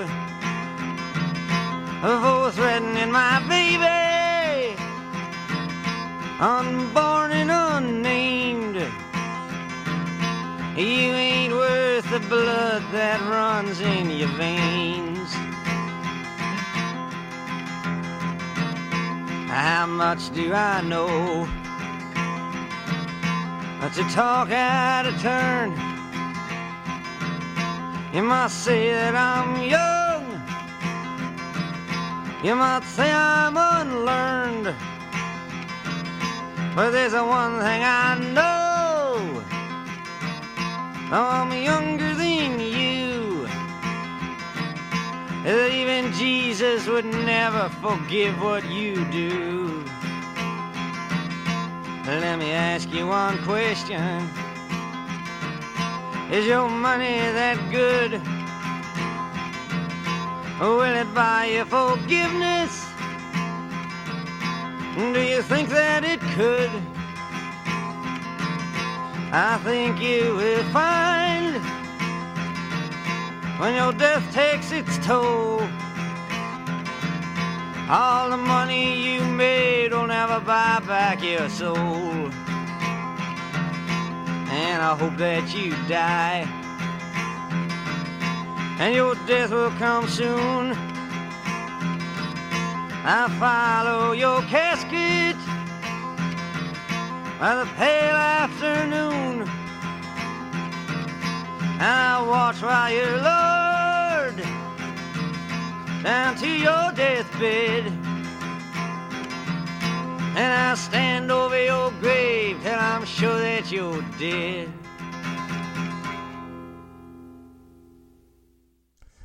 For 2.00 2.50
threatening 2.52 3.12
my 3.12 3.40
baby, 3.48 4.76
unborn 6.40 7.33
and 7.33 7.50
unnamed. 7.50 8.76
You 10.76 11.12
ain't 11.14 11.52
worth 11.52 12.11
the 12.11 12.20
blood 12.20 12.83
that 12.92 13.20
runs 13.20 13.81
in 13.81 14.11
your 14.11 14.29
veins. 14.37 15.33
How 19.50 19.87
much 19.87 20.33
do 20.35 20.52
I 20.52 20.81
know? 20.83 21.48
To 23.94 24.02
talk 24.11 24.50
out 24.50 25.07
of 25.07 25.20
turn. 25.22 25.86
You 28.16 28.22
might 28.22 28.50
say 28.50 28.92
that 28.92 29.14
I'm 29.14 29.62
young. 29.62 30.24
You 32.42 32.55
might 32.55 32.83
say 32.85 33.12
I'm 33.12 33.59
unlearned. 33.59 34.74
But 36.74 36.92
there's 36.92 37.12
a 37.12 37.22
one 37.22 37.59
thing 37.59 37.83
I 37.85 38.16
know. 38.33 39.44
I'm 41.12 41.52
younger 41.62 42.14
than 42.14 42.59
you. 42.59 43.46
That 45.44 45.70
even 45.74 46.11
Jesus 46.14 46.87
would 46.87 47.05
never 47.05 47.68
forgive 47.85 48.40
what 48.40 48.64
you 48.70 49.05
do. 49.12 49.85
Let 52.07 52.38
me 52.38 52.52
ask 52.52 52.90
you 52.90 53.09
one 53.09 53.37
question. 53.44 54.26
Is 56.30 56.44
your 56.44 56.68
money 56.68 57.18
that 57.18 57.56
good? 57.70 58.20
Will 60.60 60.82
it 60.82 61.14
buy 61.14 61.44
you 61.46 61.64
forgiveness? 61.64 62.84
Do 64.96 65.20
you 65.22 65.40
think 65.42 65.68
that 65.68 66.02
it 66.02 66.20
could? 66.34 66.70
I 69.32 69.60
think 69.62 70.00
you 70.00 70.34
will 70.34 70.64
find 70.72 71.62
when 73.60 73.76
your 73.76 73.92
death 73.92 74.26
takes 74.34 74.72
its 74.72 74.98
toll. 75.06 75.60
All 77.88 78.30
the 78.30 78.36
money 78.36 79.14
you 79.14 79.24
made 79.24 79.92
will 79.92 80.08
never 80.08 80.40
buy 80.40 80.80
back 80.84 81.22
your 81.22 81.48
soul. 81.48 82.30
And 84.56 84.80
I 84.80 84.96
hope 84.96 85.18
that 85.18 85.54
you 85.54 85.72
die. 85.86 86.48
And 88.80 88.94
your 88.94 89.14
death 89.26 89.50
will 89.50 89.70
come 89.72 90.08
soon. 90.08 90.72
I 93.04 93.28
follow 93.38 94.12
your 94.12 94.40
casket 94.54 95.36
by 97.38 97.52
the 97.60 97.66
pale 97.76 98.16
afternoon. 98.16 99.42
And 101.78 101.82
I 101.82 102.22
watch 102.26 102.62
while 102.62 102.90
you're 102.90 103.20
lowered 103.30 104.40
down 106.02 106.34
to 106.36 106.48
your 106.48 106.92
deathbed. 106.92 108.05
And 110.38 110.53
I 110.53 110.77
stand 110.77 111.31
over 111.31 111.57
your 111.57 111.90
grave 111.99 112.59
till 112.62 112.79
I'm 112.79 113.07
sure 113.07 113.40
that 113.40 113.70
you're 113.70 114.05
dead. 114.18 114.68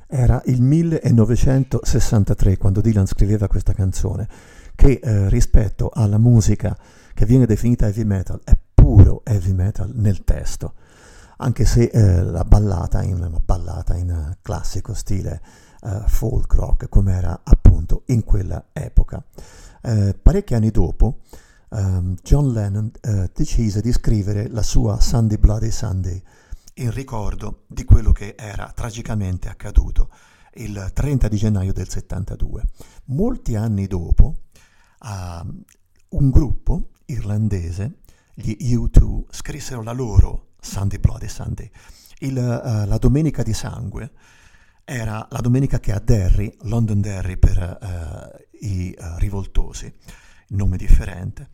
Era 0.06 0.40
il 0.46 0.62
1963 0.62 2.56
quando 2.56 2.80
Dylan 2.80 3.06
scriveva 3.06 3.46
questa 3.46 3.74
canzone, 3.74 4.26
che 4.74 5.00
eh, 5.02 5.28
rispetto 5.28 5.90
alla 5.92 6.16
musica 6.16 6.74
che 7.12 7.26
viene 7.26 7.44
definita 7.44 7.84
heavy 7.84 8.04
metal 8.04 8.40
è 8.42 8.56
puro 8.72 9.20
heavy 9.24 9.52
metal 9.52 9.90
nel 9.94 10.24
testo, 10.24 10.72
anche 11.36 11.66
se 11.66 11.90
eh, 11.92 12.22
la 12.22 12.44
ballata 12.44 13.02
la 13.04 13.30
ballata 13.44 13.96
in 13.96 14.10
uh, 14.10 14.32
classico 14.40 14.94
stile 14.94 15.42
uh, 15.82 16.06
folk 16.06 16.52
rock 16.54 16.88
come 16.88 17.14
era 17.14 17.40
appunto 17.44 18.02
in 18.06 18.24
quella 18.24 18.66
epoca. 18.72 19.22
Eh, 19.84 20.14
parecchi 20.20 20.54
anni 20.54 20.70
dopo 20.70 21.22
um, 21.70 22.14
John 22.22 22.52
Lennon 22.52 22.90
uh, 23.02 23.28
decise 23.34 23.80
di 23.80 23.90
scrivere 23.92 24.48
la 24.48 24.62
sua 24.62 25.00
Sunday 25.00 25.38
Bloody 25.38 25.70
Sunday 25.72 26.22
in 26.74 26.90
ricordo 26.92 27.64
di 27.66 27.84
quello 27.84 28.12
che 28.12 28.34
era 28.38 28.70
tragicamente 28.74 29.48
accaduto 29.48 30.08
il 30.54 30.90
30 30.92 31.28
di 31.28 31.36
gennaio 31.36 31.72
del 31.72 31.88
72. 31.88 32.64
Molti 33.06 33.56
anni 33.56 33.86
dopo, 33.86 34.36
uh, 35.00 35.62
un 36.10 36.30
gruppo 36.30 36.90
irlandese, 37.06 37.98
gli 38.34 38.74
U2, 38.74 39.24
scrissero 39.30 39.82
la 39.82 39.92
loro 39.92 40.52
Sunday 40.60 40.98
Bloody 40.98 41.28
Sunday. 41.28 41.70
Il, 42.18 42.36
uh, 42.36 42.86
la 42.86 42.98
Domenica 42.98 43.42
di 43.42 43.52
Sangue 43.52 44.12
era 44.84 45.26
la 45.30 45.40
domenica 45.40 45.80
che 45.80 45.92
a 45.92 46.00
Derry, 46.00 46.56
London 46.62 47.00
Derry 47.00 47.36
per 47.36 47.78
uh, 47.80 48.66
i 48.66 48.94
rivoltosi, 49.18 49.92
nome 50.48 50.76
differente, 50.76 51.48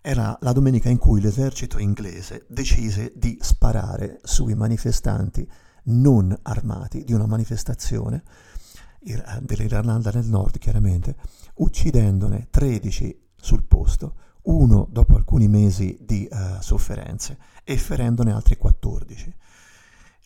era 0.00 0.36
la 0.40 0.52
domenica 0.52 0.88
in 0.88 0.98
cui 0.98 1.20
l'esercito 1.20 1.78
inglese 1.78 2.44
decise 2.48 3.12
di 3.14 3.38
sparare 3.40 4.20
sui 4.24 4.54
manifestanti 4.54 5.48
non 5.84 6.36
armati 6.42 7.04
di 7.04 7.12
una 7.12 7.26
manifestazione 7.26 8.22
dell'Irlanda 8.98 10.10
del 10.10 10.26
Nord, 10.26 10.58
chiaramente, 10.58 11.16
uccidendone 11.54 12.48
13 12.50 13.30
sul 13.36 13.64
posto, 13.64 14.14
uno 14.42 14.86
dopo 14.90 15.16
alcuni 15.16 15.48
mesi 15.48 15.98
di 16.00 16.28
uh, 16.30 16.60
sofferenze 16.60 17.38
e 17.64 17.76
ferendone 17.76 18.32
altri 18.32 18.56
14. 18.56 19.34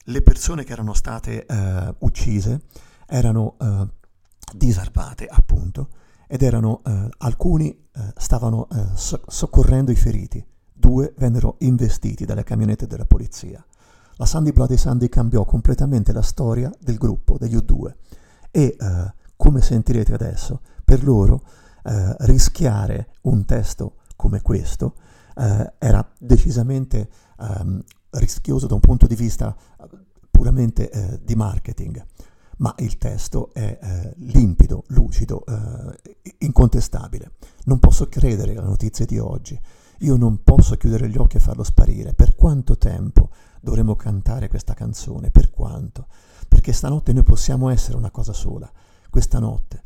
Le 0.08 0.22
persone 0.22 0.64
che 0.64 0.72
erano 0.72 0.94
state 0.94 1.46
uh, 1.48 1.94
uccise 2.06 2.62
erano 3.06 3.56
uh, 3.58 3.88
disarmate, 4.54 5.26
appunto, 5.26 5.88
ed 6.28 6.42
erano 6.42 6.82
eh, 6.84 7.08
alcuni 7.18 7.70
eh, 7.70 8.12
stavano 8.16 8.68
eh, 8.70 8.84
so- 8.94 9.22
soccorrendo 9.26 9.90
i 9.90 9.96
feriti, 9.96 10.44
due 10.72 11.14
vennero 11.16 11.56
investiti 11.60 12.24
dalle 12.24 12.44
camionette 12.44 12.86
della 12.86 13.04
polizia. 13.04 13.64
La 14.16 14.26
Sandy 14.26 14.52
Bloody 14.52 14.76
Sandy 14.76 15.08
cambiò 15.08 15.44
completamente 15.44 16.12
la 16.12 16.22
storia 16.22 16.70
del 16.80 16.96
gruppo 16.96 17.36
degli 17.38 17.54
U2 17.54 17.92
e, 18.50 18.76
eh, 18.78 19.14
come 19.36 19.60
sentirete 19.60 20.14
adesso, 20.14 20.60
per 20.84 21.04
loro 21.04 21.42
eh, 21.84 22.16
rischiare 22.20 23.10
un 23.22 23.44
testo 23.44 23.96
come 24.16 24.40
questo 24.40 24.94
eh, 25.36 25.74
era 25.78 26.08
decisamente 26.18 27.08
ehm, 27.38 27.82
rischioso 28.18 28.66
da 28.66 28.74
un 28.74 28.80
punto 28.80 29.06
di 29.06 29.14
vista 29.14 29.54
puramente 30.30 31.20
di 31.22 31.34
marketing 31.34 32.04
ma 32.58 32.74
il 32.78 32.96
testo 32.96 33.52
è 33.52 33.78
eh, 33.80 34.14
limpido, 34.18 34.84
lucido, 34.88 35.44
eh, 35.44 36.16
incontestabile. 36.38 37.32
Non 37.64 37.78
posso 37.78 38.08
credere 38.08 38.56
alle 38.56 38.68
notizie 38.68 39.04
di 39.04 39.18
oggi. 39.18 39.60
Io 40.00 40.16
non 40.16 40.42
posso 40.42 40.76
chiudere 40.76 41.08
gli 41.08 41.16
occhi 41.16 41.36
e 41.36 41.40
farlo 41.40 41.64
sparire. 41.64 42.14
Per 42.14 42.34
quanto 42.34 42.78
tempo 42.78 43.30
dovremo 43.60 43.94
cantare 43.94 44.48
questa 44.48 44.74
canzone? 44.74 45.30
Per 45.30 45.50
quanto? 45.50 46.06
Perché 46.48 46.72
stanotte 46.72 47.12
noi 47.12 47.24
possiamo 47.24 47.68
essere 47.68 47.96
una 47.96 48.10
cosa 48.10 48.32
sola. 48.32 48.70
Questa 49.10 49.38
notte. 49.38 49.84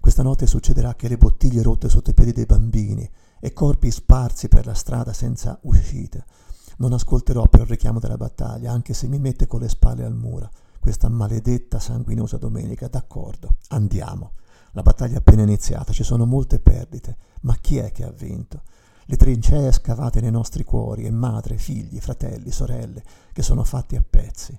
Questa 0.00 0.22
notte 0.22 0.46
succederà 0.46 0.94
che 0.94 1.08
le 1.08 1.16
bottiglie 1.16 1.62
rotte 1.62 1.88
sotto 1.88 2.10
i 2.10 2.14
piedi 2.14 2.32
dei 2.32 2.46
bambini 2.46 3.08
e 3.40 3.52
corpi 3.52 3.90
sparsi 3.90 4.48
per 4.48 4.64
la 4.64 4.74
strada 4.74 5.12
senza 5.12 5.58
uscite. 5.62 6.24
Non 6.76 6.92
ascolterò 6.92 7.46
però 7.48 7.62
il 7.64 7.70
richiamo 7.70 7.98
della 7.98 8.16
battaglia, 8.16 8.72
anche 8.72 8.94
se 8.94 9.06
mi 9.08 9.18
mette 9.18 9.46
con 9.46 9.60
le 9.60 9.68
spalle 9.68 10.04
al 10.04 10.14
muro 10.14 10.50
questa 10.86 11.08
maledetta 11.08 11.80
sanguinosa 11.80 12.36
domenica. 12.36 12.86
D'accordo, 12.86 13.56
andiamo. 13.70 14.34
La 14.70 14.82
battaglia 14.82 15.14
è 15.14 15.18
appena 15.18 15.42
iniziata, 15.42 15.92
ci 15.92 16.04
sono 16.04 16.26
molte 16.26 16.60
perdite, 16.60 17.16
ma 17.40 17.56
chi 17.56 17.78
è 17.78 17.90
che 17.90 18.04
ha 18.04 18.12
vinto? 18.12 18.62
Le 19.06 19.16
trincee 19.16 19.72
scavate 19.72 20.20
nei 20.20 20.30
nostri 20.30 20.62
cuori 20.62 21.04
e 21.04 21.10
madre, 21.10 21.58
figli, 21.58 21.98
fratelli, 21.98 22.52
sorelle, 22.52 23.02
che 23.32 23.42
sono 23.42 23.64
fatti 23.64 23.96
a 23.96 24.04
pezzi. 24.08 24.56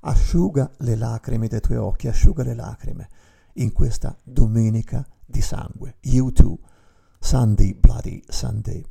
Asciuga 0.00 0.70
le 0.78 0.96
lacrime 0.96 1.48
dei 1.48 1.60
tuoi 1.60 1.78
occhi, 1.78 2.08
asciuga 2.08 2.42
le 2.42 2.54
lacrime 2.54 3.08
in 3.54 3.72
questa 3.72 4.14
domenica 4.22 5.06
di 5.24 5.40
sangue. 5.40 5.96
You 6.00 6.30
too. 6.30 6.58
Sunday 7.18 7.72
Bloody 7.72 8.22
Sunday. 8.28 8.84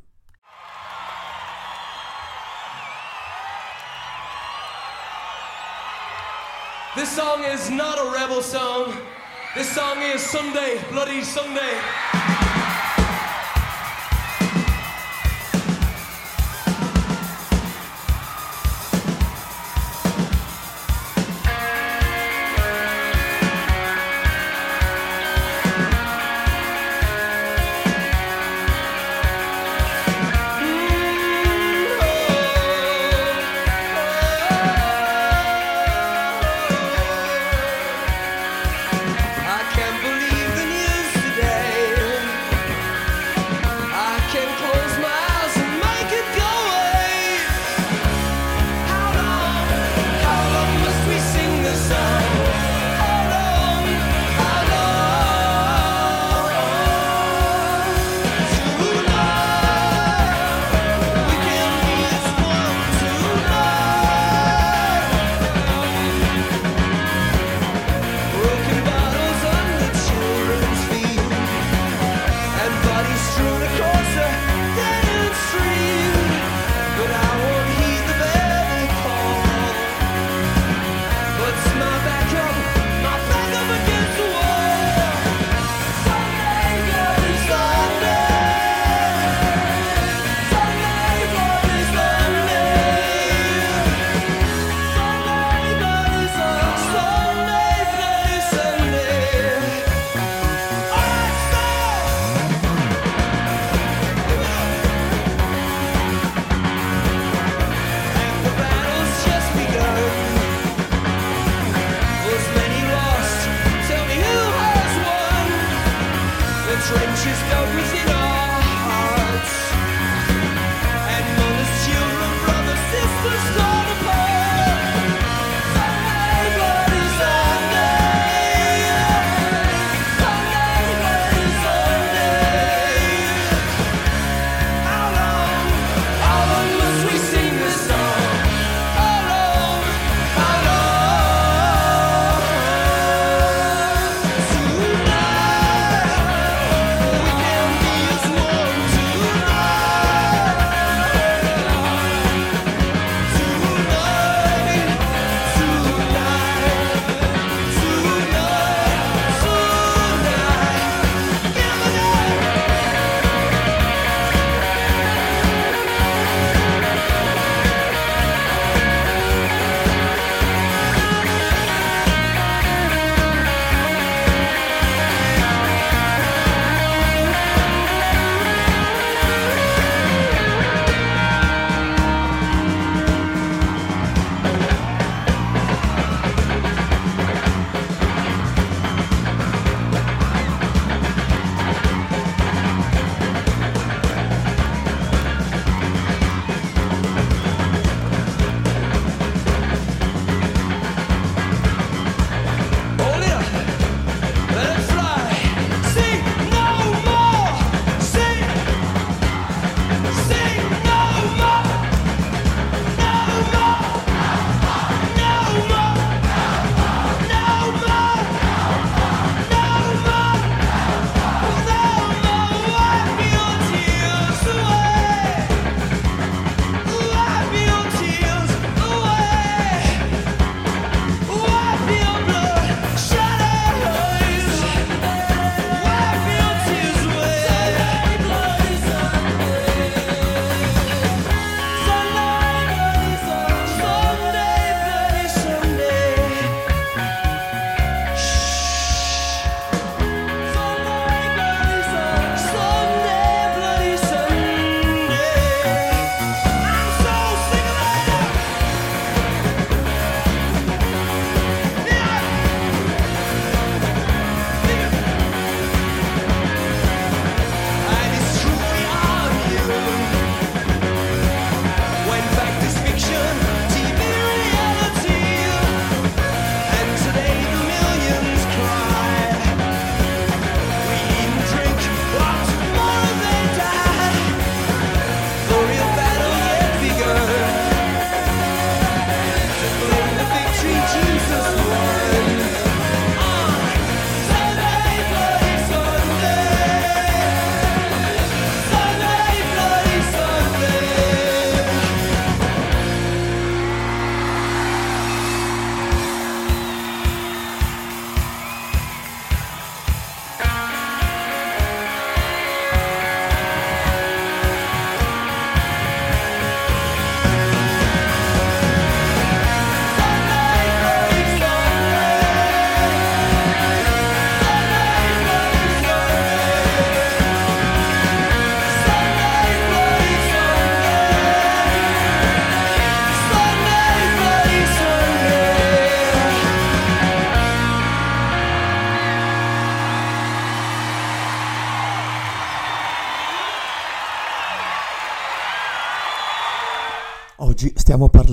This 6.96 7.14
song 7.14 7.44
is 7.44 7.70
not 7.70 8.04
a 8.04 8.10
rebel 8.10 8.42
song. 8.42 8.92
This 9.54 9.72
song 9.72 10.02
is 10.02 10.20
Sunday, 10.20 10.82
Bloody 10.90 11.22
Sunday. 11.22 11.78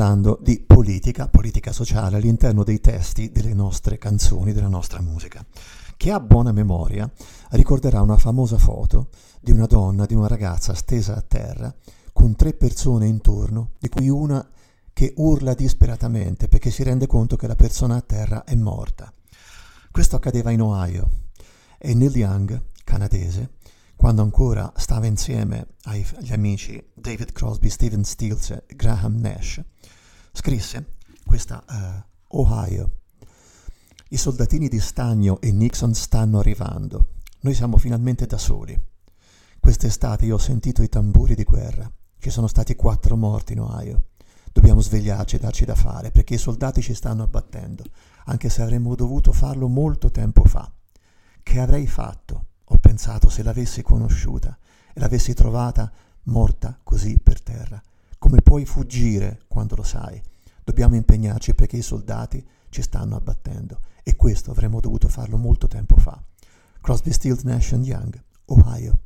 Parlando 0.07 0.39
di 0.41 0.63
politica, 0.65 1.27
politica 1.27 1.73
sociale 1.73 2.15
all'interno 2.15 2.63
dei 2.63 2.79
testi 2.79 3.29
delle 3.29 3.53
nostre 3.53 3.97
canzoni, 3.97 4.53
della 4.53 4.69
nostra 4.69 5.01
musica. 5.01 5.45
Chi 5.97 6.11
ha 6.11 6.21
buona 6.21 6.53
memoria 6.53 7.11
ricorderà 7.51 8.01
una 8.01 8.15
famosa 8.15 8.57
foto 8.57 9.09
di 9.41 9.51
una 9.51 9.65
donna, 9.65 10.05
di 10.05 10.13
una 10.13 10.27
ragazza 10.27 10.73
stesa 10.75 11.17
a 11.17 11.21
terra, 11.21 11.75
con 12.13 12.37
tre 12.37 12.53
persone 12.53 13.05
intorno, 13.05 13.71
di 13.79 13.89
cui 13.89 14.07
una 14.07 14.47
che 14.93 15.13
urla 15.17 15.53
disperatamente 15.53 16.47
perché 16.47 16.71
si 16.71 16.83
rende 16.83 17.05
conto 17.05 17.35
che 17.35 17.47
la 17.47 17.55
persona 17.55 17.97
a 17.97 18.01
terra 18.01 18.45
è 18.45 18.55
morta. 18.55 19.11
Questo 19.91 20.15
accadeva 20.15 20.51
in 20.51 20.61
Ohio 20.61 21.09
e 21.77 21.93
Neil 21.93 22.15
Young, 22.15 22.61
canadese, 22.85 23.55
quando 23.97 24.21
ancora 24.21 24.71
stava 24.77 25.05
insieme 25.05 25.67
agli 25.83 26.31
amici 26.31 26.81
David 26.93 27.33
Crosby, 27.33 27.67
Stephen 27.69 28.05
Stills 28.05 28.51
e 28.51 28.63
Graham 28.73 29.19
Nash, 29.19 29.61
scrisse 30.37 30.97
questa 31.25 31.63
uh, 31.67 32.39
Ohio. 32.39 32.99
I 34.09 34.17
soldatini 34.17 34.69
di 34.69 34.79
Stagno 34.79 35.41
e 35.41 35.51
Nixon 35.51 35.95
stanno 35.95 36.37
arrivando. 36.37 37.15
Noi 37.41 37.55
siamo 37.55 37.77
finalmente 37.77 38.27
da 38.27 38.37
soli. 38.37 38.79
Quest'estate 39.59 40.25
io 40.25 40.35
ho 40.35 40.37
sentito 40.39 40.83
i 40.83 40.89
tamburi 40.89 41.33
di 41.33 41.43
guerra. 41.43 41.91
Ci 42.19 42.29
sono 42.29 42.45
stati 42.45 42.75
quattro 42.75 43.17
morti 43.17 43.53
in 43.53 43.61
Ohio. 43.61 44.09
Dobbiamo 44.53 44.79
svegliarci 44.79 45.37
e 45.37 45.39
darci 45.39 45.65
da 45.65 45.75
fare 45.75 46.11
perché 46.11 46.35
i 46.35 46.39
soldati 46.39 46.83
ci 46.83 46.93
stanno 46.93 47.23
abbattendo, 47.23 47.83
anche 48.25 48.49
se 48.49 48.61
avremmo 48.61 48.93
dovuto 48.93 49.31
farlo 49.31 49.67
molto 49.67 50.11
tempo 50.11 50.43
fa. 50.45 50.71
Che 51.41 51.59
avrei 51.59 51.87
fatto? 51.87 52.45
Ho 52.65 52.77
pensato 52.77 53.29
se 53.29 53.41
l'avessi 53.41 53.81
conosciuta 53.81 54.55
e 54.93 54.99
l'avessi 54.99 55.33
trovata 55.33 55.91
morta 56.25 56.79
così 56.83 57.19
per 57.21 57.41
terra. 57.41 57.81
Come 58.19 58.41
puoi 58.41 58.65
fuggire 58.65 59.41
quando 59.47 59.75
lo 59.75 59.83
sai? 59.83 60.21
Dobbiamo 60.63 60.95
impegnarci 60.95 61.53
perché 61.53 61.77
i 61.77 61.81
soldati 61.81 62.45
ci 62.69 62.81
stanno 62.81 63.15
abbattendo 63.15 63.79
e 64.03 64.15
questo 64.15 64.51
avremmo 64.51 64.79
dovuto 64.79 65.07
farlo 65.07 65.37
molto 65.37 65.67
tempo 65.67 65.97
fa. 65.97 66.21
Crosby, 66.81 67.11
Stills, 67.11 67.43
Nash 67.43 67.71
Young, 67.71 68.21
Ohio. 68.45 68.99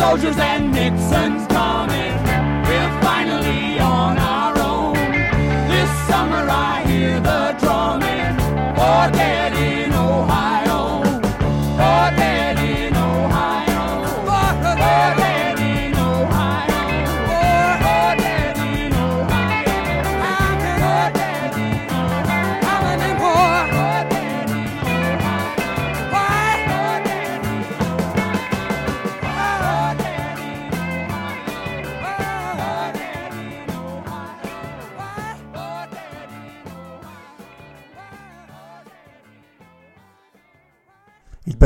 soldiers 0.00 0.38
and 0.38 0.72
Nixon's 0.72 1.46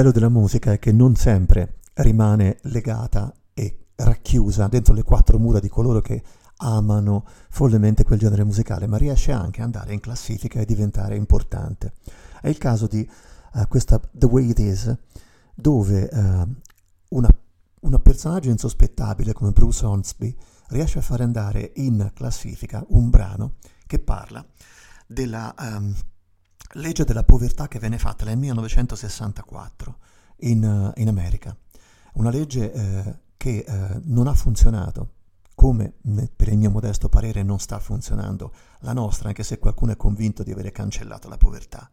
bello 0.05 0.13
della 0.13 0.29
musica 0.29 0.73
è 0.73 0.79
che 0.79 0.93
non 0.93 1.17
sempre 1.17 1.77
rimane 1.95 2.59
legata 2.65 3.33
e 3.55 3.87
racchiusa 3.95 4.67
dentro 4.67 4.93
le 4.93 5.03
quattro 5.03 5.39
mura 5.39 5.61
di 5.61 5.71
coloro 5.71 6.03
che 6.03 6.23
amano 6.59 7.25
follemente 7.49 8.05
quel 8.05 8.19
genere 8.19 8.45
musicale, 8.45 8.87
ma 8.87 8.99
riesce 8.99 9.33
anche 9.33 9.63
ad 9.63 9.67
andare 9.67 9.95
in 9.95 10.01
classifica 10.01 10.61
e 10.61 10.67
diventare 10.67 11.17
importante. 11.17 11.95
È 12.43 12.49
il 12.49 12.59
caso 12.59 12.87
di 12.87 13.09
uh, 13.55 13.67
questa 13.67 13.99
The 14.13 14.27
Way 14.27 14.51
It 14.51 14.59
Is, 14.59 14.95
dove 15.55 16.11
uh, 16.13 16.55
una, 17.17 17.29
una 17.81 17.99
personaggio 17.99 18.51
insospettabile 18.51 19.33
come 19.33 19.53
Bruce 19.53 19.87
Hornsby 19.87 20.37
riesce 20.69 20.99
a 20.99 21.03
fare 21.03 21.25
andare 21.25 21.73
in 21.77 22.11
classifica 22.13 22.85
un 22.89 23.09
brano 23.09 23.55
che 23.87 24.01
parla 24.01 24.45
della 25.07 25.55
um, 25.59 25.95
legge 26.73 27.05
della 27.05 27.25
povertà 27.25 27.69
che 27.69 27.79
venne 27.79 27.99
fatta 27.99 28.25
nel 28.25 28.39
1964 28.39 29.99
in, 30.39 30.65
eh, 30.65 31.01
in 31.01 31.09
America. 31.09 31.57
Una 32.15 32.31
legge 32.31 32.73
eh, 32.73 33.19
che 33.37 33.65
eh, 33.67 34.01
non 34.05 34.27
ha 34.27 34.35
funzionato, 34.35 35.13
come 35.55 35.95
per 36.35 36.49
il 36.49 36.59
mio 36.59 36.71
modesto 36.71 37.09
parere 37.09 37.43
non 37.43 37.59
sta 37.59 37.79
funzionando 37.79 38.53
la 38.81 38.93
nostra, 38.93 39.29
anche 39.29 39.43
se 39.43 39.59
qualcuno 39.59 39.93
è 39.93 39.97
convinto 39.97 40.43
di 40.43 40.51
avere 40.51 40.73
cancellato 40.73 41.29
la 41.29 41.37
povertà. 41.37 41.91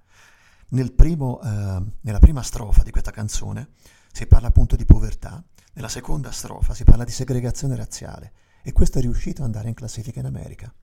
Nel 0.70 0.94
primo, 0.94 1.42
eh, 1.42 1.84
nella 2.02 2.20
prima 2.20 2.42
strofa 2.42 2.84
di 2.84 2.92
questa 2.92 3.12
canzone 3.12 3.70
si 4.12 4.26
parla 4.26 4.48
appunto 4.48 4.76
di 4.76 4.86
povertà, 4.86 5.44
Nella 5.74 5.88
seconda 5.88 6.32
strofa 6.32 6.74
si 6.74 6.84
parla 6.84 7.06
di 7.06 7.12
segregazione 7.12 7.78
razziale 7.78 8.34
e 8.62 8.74
questo 8.74 8.98
è 8.98 9.02
riuscito 9.02 9.42
ad 9.42 9.48
andare 9.48 9.70
in 9.70 9.74
classifica 9.74 10.20
in 10.20 10.26
America. 10.26 10.74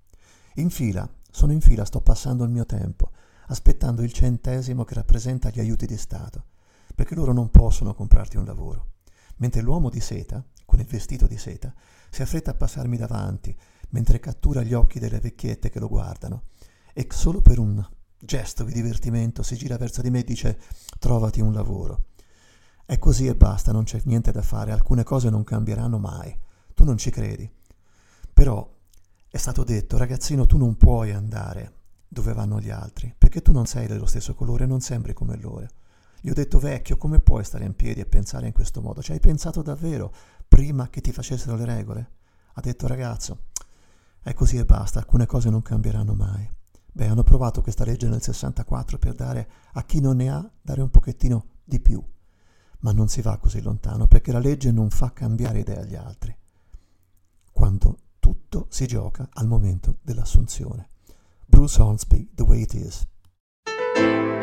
In 0.55 0.71
fila, 0.71 1.09
sono 1.31 1.53
in 1.53 1.61
fila, 1.61 1.85
sto 1.85 2.01
passando 2.01 2.45
il 2.45 2.51
mio 2.51 2.65
tempo, 2.65 3.11
aspettando 3.49 4.03
il 4.03 4.13
centesimo 4.13 4.85
che 4.85 4.95
rappresenta 4.95 5.51
gli 5.51 5.61
aiuti 5.61 5.87
di 5.87 5.97
Stato, 5.97 6.47
perché 6.95 7.15
loro 7.15 7.33
non 7.33 7.51
possono 7.51 7.95
comprarti 7.95 8.37
un 8.37 8.45
lavoro. 8.45 8.93
Mentre 9.37 9.61
l'uomo 9.61 9.91
di 9.91 10.01
seta, 10.01 10.45
con 10.65 10.81
il 10.81 10.87
vestito 10.87 11.27
di 11.27 11.39
seta, 11.39 11.73
si 12.11 12.23
affretta 12.23 12.51
a 12.53 12.55
passarmi 12.55 12.97
davanti, 12.97 13.57
mentre 13.91 14.21
cattura 14.21 14.63
gli 14.63 14.75
occhi 14.75 14.99
delle 14.99 15.21
vecchiette 15.21 15.71
che 15.71 15.79
lo 15.79 15.89
guardano, 15.89 16.45
e 16.93 17.07
solo 17.11 17.41
per 17.41 17.59
un 17.59 17.87
gesto 18.19 18.65
di 18.65 18.73
divertimento 18.73 19.43
si 19.43 19.57
gira 19.57 19.77
verso 19.77 20.03
di 20.03 20.11
me 20.11 20.21
e 20.21 20.25
dice 20.25 20.59
trovati 20.99 21.41
un 21.41 21.53
lavoro. 21.53 22.07
È 22.85 22.99
così 22.99 23.27
e 23.27 23.37
basta, 23.37 23.71
non 23.71 23.85
c'è 23.85 24.01
niente 24.05 24.33
da 24.33 24.43
fare, 24.43 24.73
alcune 24.73 25.05
cose 25.05 25.31
non 25.31 25.45
cambieranno 25.45 25.99
mai. 25.99 26.37
Tu 26.75 26.85
non 26.85 26.97
ci 26.97 27.11
credi. 27.11 27.51
Però 28.33 28.77
è 29.29 29.37
stato 29.37 29.63
detto, 29.63 29.97
ragazzino, 29.99 30.47
tu 30.47 30.57
non 30.57 30.77
puoi 30.77 31.13
andare 31.13 31.75
dove 32.09 32.33
vanno 32.33 32.59
gli 32.61 32.71
altri, 32.71 33.15
perché 33.29 33.43
tu 33.43 33.53
non 33.53 33.67
sei 33.67 33.87
dello 33.87 34.07
stesso 34.07 34.35
colore, 34.35 34.65
non 34.65 34.81
sembri 34.81 35.13
come 35.13 35.37
loro. 35.37 35.69
Gli 36.23 36.31
ho 36.31 36.35
detto, 36.35 36.59
vecchio, 36.59 36.97
come 36.97 37.21
puoi 37.21 37.45
stare 37.45 37.67
in 37.67 37.77
piedi 37.77 38.01
e 38.01 38.07
pensare 38.07 38.47
in 38.47 38.55
questo 38.55 38.81
modo? 38.81 39.03
Ci 39.03 39.13
hai 39.13 39.21
pensato 39.21 39.61
davvero 39.61 40.11
prima 40.49 40.89
che 40.89 41.03
ti 41.03 41.13
facessero 41.13 41.55
le 41.55 41.67
regole? 41.67 42.11
Ha 42.55 42.61
detto, 42.63 42.87
ragazzo, 42.87 43.49
è 44.23 44.33
così 44.33 44.57
e 44.57 44.65
basta, 44.65 44.99
alcune 44.99 45.27
cose 45.27 45.51
non 45.51 45.61
cambieranno 45.61 46.15
mai. 46.15 46.51
Beh, 46.91 47.07
hanno 47.07 47.23
provato 47.23 47.61
questa 47.61 47.85
legge 47.85 48.09
nel 48.09 48.23
64 48.23 48.97
per 48.97 49.13
dare 49.13 49.51
a 49.73 49.85
chi 49.85 50.01
non 50.01 50.17
ne 50.17 50.31
ha, 50.31 50.51
dare 50.63 50.81
un 50.81 50.89
pochettino 50.89 51.49
di 51.65 51.81
più. 51.81 52.03
Ma 52.79 52.93
non 52.93 53.09
si 53.09 53.21
va 53.21 53.37
così 53.37 53.61
lontano, 53.61 54.07
perché 54.07 54.33
la 54.33 54.39
legge 54.39 54.71
non 54.71 54.89
fa 54.89 55.13
cambiare 55.13 55.59
idea 55.59 55.81
agli 55.81 55.97
altri. 55.97 56.35
Quando 57.53 57.99
tutto 58.19 58.69
si 58.71 58.87
gioca 58.87 59.29
al 59.35 59.47
momento 59.47 59.99
dell'assunzione. 60.01 60.89
Bruce 61.45 61.81
Hornsby, 61.81 62.31
The 62.33 62.43
Way 62.43 62.63
It 62.63 62.73
Is. 62.73 63.07
thank 63.99 64.33
you 64.33 64.38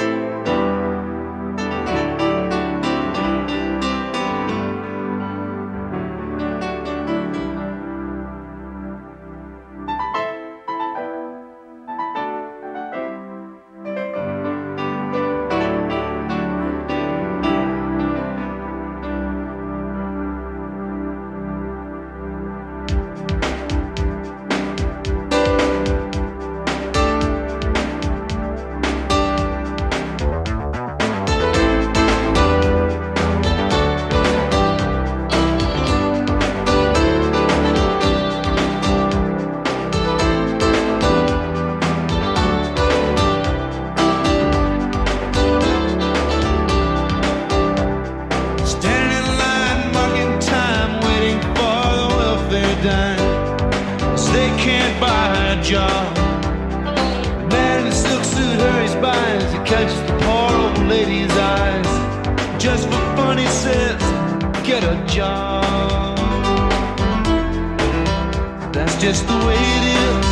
That's 68.85 69.01
just 69.01 69.27
the 69.27 69.33
way 69.47 69.57
it 69.77 69.83
is. 69.97 70.25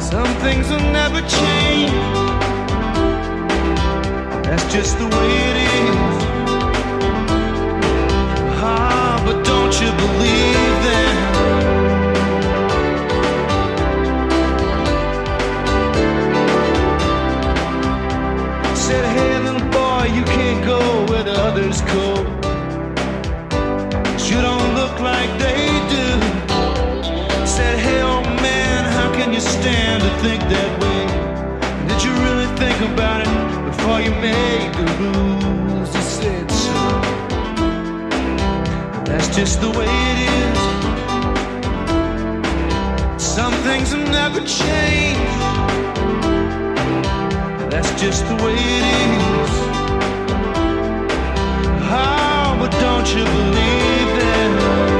Some 0.00 0.32
things 0.36 0.70
will 0.70 0.86
never 0.92 1.20
change. 1.22 1.90
That's 4.46 4.66
just 4.72 4.98
the 4.98 5.08
way 5.16 5.30
it 5.50 5.56
is. 5.82 6.16
Ah, 8.62 9.20
but 9.26 9.42
don't 9.44 9.74
you 9.82 9.90
believe 10.04 10.74
them? 10.86 11.16
Said, 18.76 19.04
hey, 19.16 19.38
little 19.40 19.68
boy, 19.70 20.04
you 20.14 20.22
can't 20.22 20.64
go 20.64 20.78
where 21.06 21.24
the 21.24 21.32
others 21.32 21.80
go. 21.80 22.09
Think 30.22 30.42
that 30.42 30.70
way? 30.82 31.06
Did 31.88 32.04
you 32.04 32.12
really 32.24 32.48
think 32.60 32.78
about 32.92 33.22
it 33.24 33.32
before 33.70 34.00
you 34.02 34.10
made 34.20 34.70
the 34.74 34.84
rules? 35.00 35.90
He 35.94 36.02
said 36.02 36.50
so. 36.50 36.78
That's 39.08 39.28
just 39.34 39.62
the 39.62 39.70
way 39.70 39.88
it 40.10 40.18
is. 40.36 40.58
Some 43.22 43.54
things 43.66 43.94
will 43.94 44.10
never 44.20 44.40
change. 44.40 45.30
That's 47.72 47.90
just 47.98 48.26
the 48.28 48.36
way 48.44 48.56
it 48.78 48.84
is. 49.40 49.52
Oh, 51.92 52.56
but 52.60 52.72
don't 52.84 53.08
you 53.14 53.24
believe 53.24 54.10
them? 54.20 54.99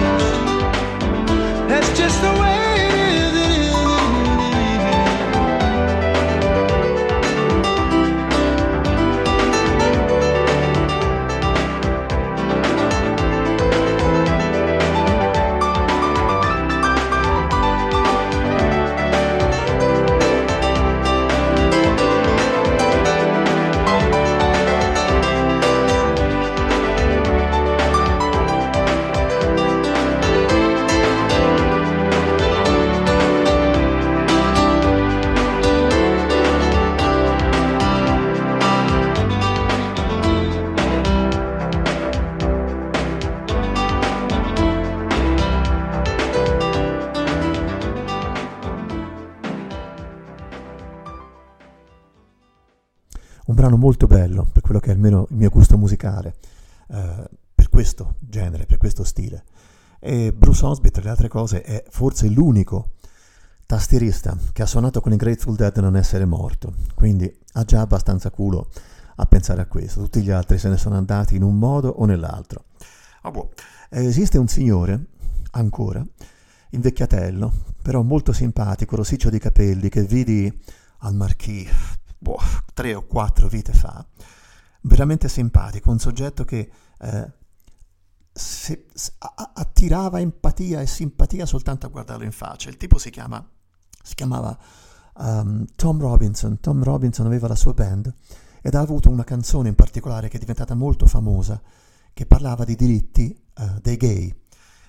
E 60.61 60.63
Bruce 60.63 60.65
Osby, 60.65 60.91
tra 60.91 61.01
le 61.01 61.09
altre 61.09 61.27
cose, 61.27 61.63
è 61.63 61.83
forse 61.89 62.27
l'unico 62.27 62.91
tastierista 63.65 64.37
che 64.53 64.61
ha 64.61 64.67
suonato 64.67 65.01
con 65.01 65.11
i 65.11 65.15
Grateful 65.15 65.55
Dead 65.55 65.75
non 65.77 65.95
essere 65.97 66.25
morto, 66.25 66.75
quindi 66.93 67.35
ha 67.53 67.63
già 67.63 67.81
abbastanza 67.81 68.29
culo 68.29 68.69
a 69.15 69.25
pensare 69.25 69.61
a 69.61 69.65
questo. 69.65 70.01
Tutti 70.01 70.21
gli 70.21 70.29
altri 70.29 70.59
se 70.59 70.69
ne 70.69 70.77
sono 70.77 70.97
andati 70.97 71.35
in 71.35 71.41
un 71.41 71.57
modo 71.57 71.89
o 71.89 72.05
nell'altro. 72.05 72.65
Ah, 73.23 73.31
boh. 73.31 73.49
Esiste 73.89 74.37
un 74.37 74.47
signore, 74.47 75.05
ancora, 75.51 76.05
invecchiatello, 76.69 77.51
però 77.81 78.03
molto 78.03 78.31
simpatico, 78.31 78.95
rossiccio 78.95 79.31
di 79.31 79.39
capelli, 79.39 79.89
che 79.89 80.03
vidi 80.03 80.61
al 80.99 81.15
Marquis 81.15 81.71
boh, 82.19 82.37
tre 82.75 82.93
o 82.93 83.01
quattro 83.07 83.47
vite 83.47 83.73
fa, 83.73 84.05
veramente 84.81 85.27
simpatico, 85.27 85.89
un 85.89 85.97
soggetto 85.97 86.45
che 86.45 86.69
eh, 86.99 87.31
se, 88.31 88.85
se, 88.93 89.11
attirava 89.17 90.19
empatia 90.19 90.81
e 90.81 90.87
simpatia 90.87 91.45
soltanto 91.45 91.85
a 91.85 91.89
guardarlo 91.89 92.23
in 92.23 92.31
faccia. 92.31 92.69
Il 92.69 92.77
tipo 92.77 92.97
si, 92.97 93.09
chiama, 93.09 93.45
si 94.01 94.15
chiamava 94.15 94.57
um, 95.17 95.65
Tom 95.75 95.99
Robinson. 95.99 96.59
Tom 96.59 96.83
Robinson 96.83 97.25
aveva 97.25 97.47
la 97.47 97.55
sua 97.55 97.73
band 97.73 98.13
ed 98.61 98.75
ha 98.75 98.79
avuto 98.79 99.09
una 99.09 99.23
canzone 99.23 99.69
in 99.69 99.75
particolare 99.75 100.29
che 100.29 100.37
è 100.37 100.39
diventata 100.39 100.75
molto 100.75 101.05
famosa, 101.05 101.61
che 102.13 102.25
parlava 102.25 102.63
di 102.63 102.75
diritti 102.75 103.37
uh, 103.57 103.79
dei 103.81 103.97
gay. 103.97 104.35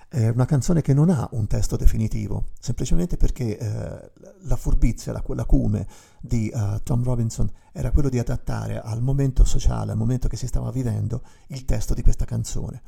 È 0.07 0.29
una 0.29 0.45
canzone 0.45 0.83
che 0.83 0.93
non 0.93 1.09
ha 1.09 1.27
un 1.31 1.47
testo 1.47 1.75
definitivo, 1.75 2.49
semplicemente 2.59 3.17
perché 3.17 3.57
eh, 3.57 4.11
la 4.41 4.55
furbizia, 4.55 5.11
la, 5.11 5.23
l'acume 5.29 5.87
di 6.21 6.51
uh, 6.53 6.83
Tom 6.83 7.03
Robinson 7.03 7.49
era 7.71 7.89
quello 7.89 8.09
di 8.09 8.19
adattare 8.19 8.79
al 8.79 9.01
momento 9.01 9.43
sociale, 9.43 9.89
al 9.89 9.97
momento 9.97 10.27
che 10.27 10.37
si 10.37 10.45
stava 10.45 10.69
vivendo, 10.69 11.23
il 11.47 11.65
testo 11.65 11.95
di 11.95 12.03
questa 12.03 12.25
canzone. 12.25 12.83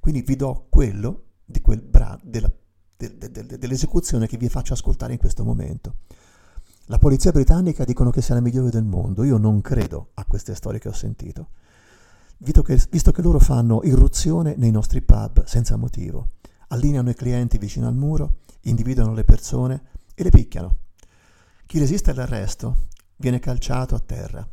Quindi 0.00 0.22
vi 0.22 0.34
do 0.34 0.66
quello 0.70 1.24
di 1.44 1.60
quel 1.60 1.82
bra- 1.82 2.18
della, 2.22 2.50
de, 2.96 3.16
de, 3.16 3.30
de, 3.30 3.58
dell'esecuzione 3.58 4.26
che 4.26 4.38
vi 4.38 4.48
faccio 4.48 4.72
ascoltare 4.72 5.12
in 5.12 5.18
questo 5.18 5.44
momento. 5.44 5.96
La 6.86 6.98
polizia 6.98 7.30
britannica 7.30 7.84
dicono 7.84 8.10
che 8.10 8.22
sia 8.22 8.34
la 8.34 8.40
migliore 8.40 8.70
del 8.70 8.82
mondo, 8.82 9.22
io 9.22 9.36
non 9.36 9.60
credo 9.60 10.10
a 10.14 10.24
queste 10.24 10.54
storie 10.54 10.80
che 10.80 10.88
ho 10.88 10.92
sentito, 10.92 11.50
visto 12.38 12.62
che, 12.62 12.82
visto 12.90 13.12
che 13.12 13.22
loro 13.22 13.38
fanno 13.38 13.82
irruzione 13.84 14.56
nei 14.56 14.70
nostri 14.72 15.02
pub 15.02 15.44
senza 15.44 15.76
motivo, 15.76 16.30
allineano 16.68 17.10
i 17.10 17.14
clienti 17.14 17.58
vicino 17.58 17.86
al 17.86 17.94
muro, 17.94 18.38
individuano 18.62 19.12
le 19.12 19.24
persone 19.24 19.82
e 20.14 20.22
le 20.24 20.30
picchiano. 20.30 20.76
Chi 21.66 21.78
resiste 21.78 22.10
all'arresto 22.10 22.88
viene 23.16 23.38
calciato 23.38 23.94
a 23.94 24.00
terra, 24.00 24.48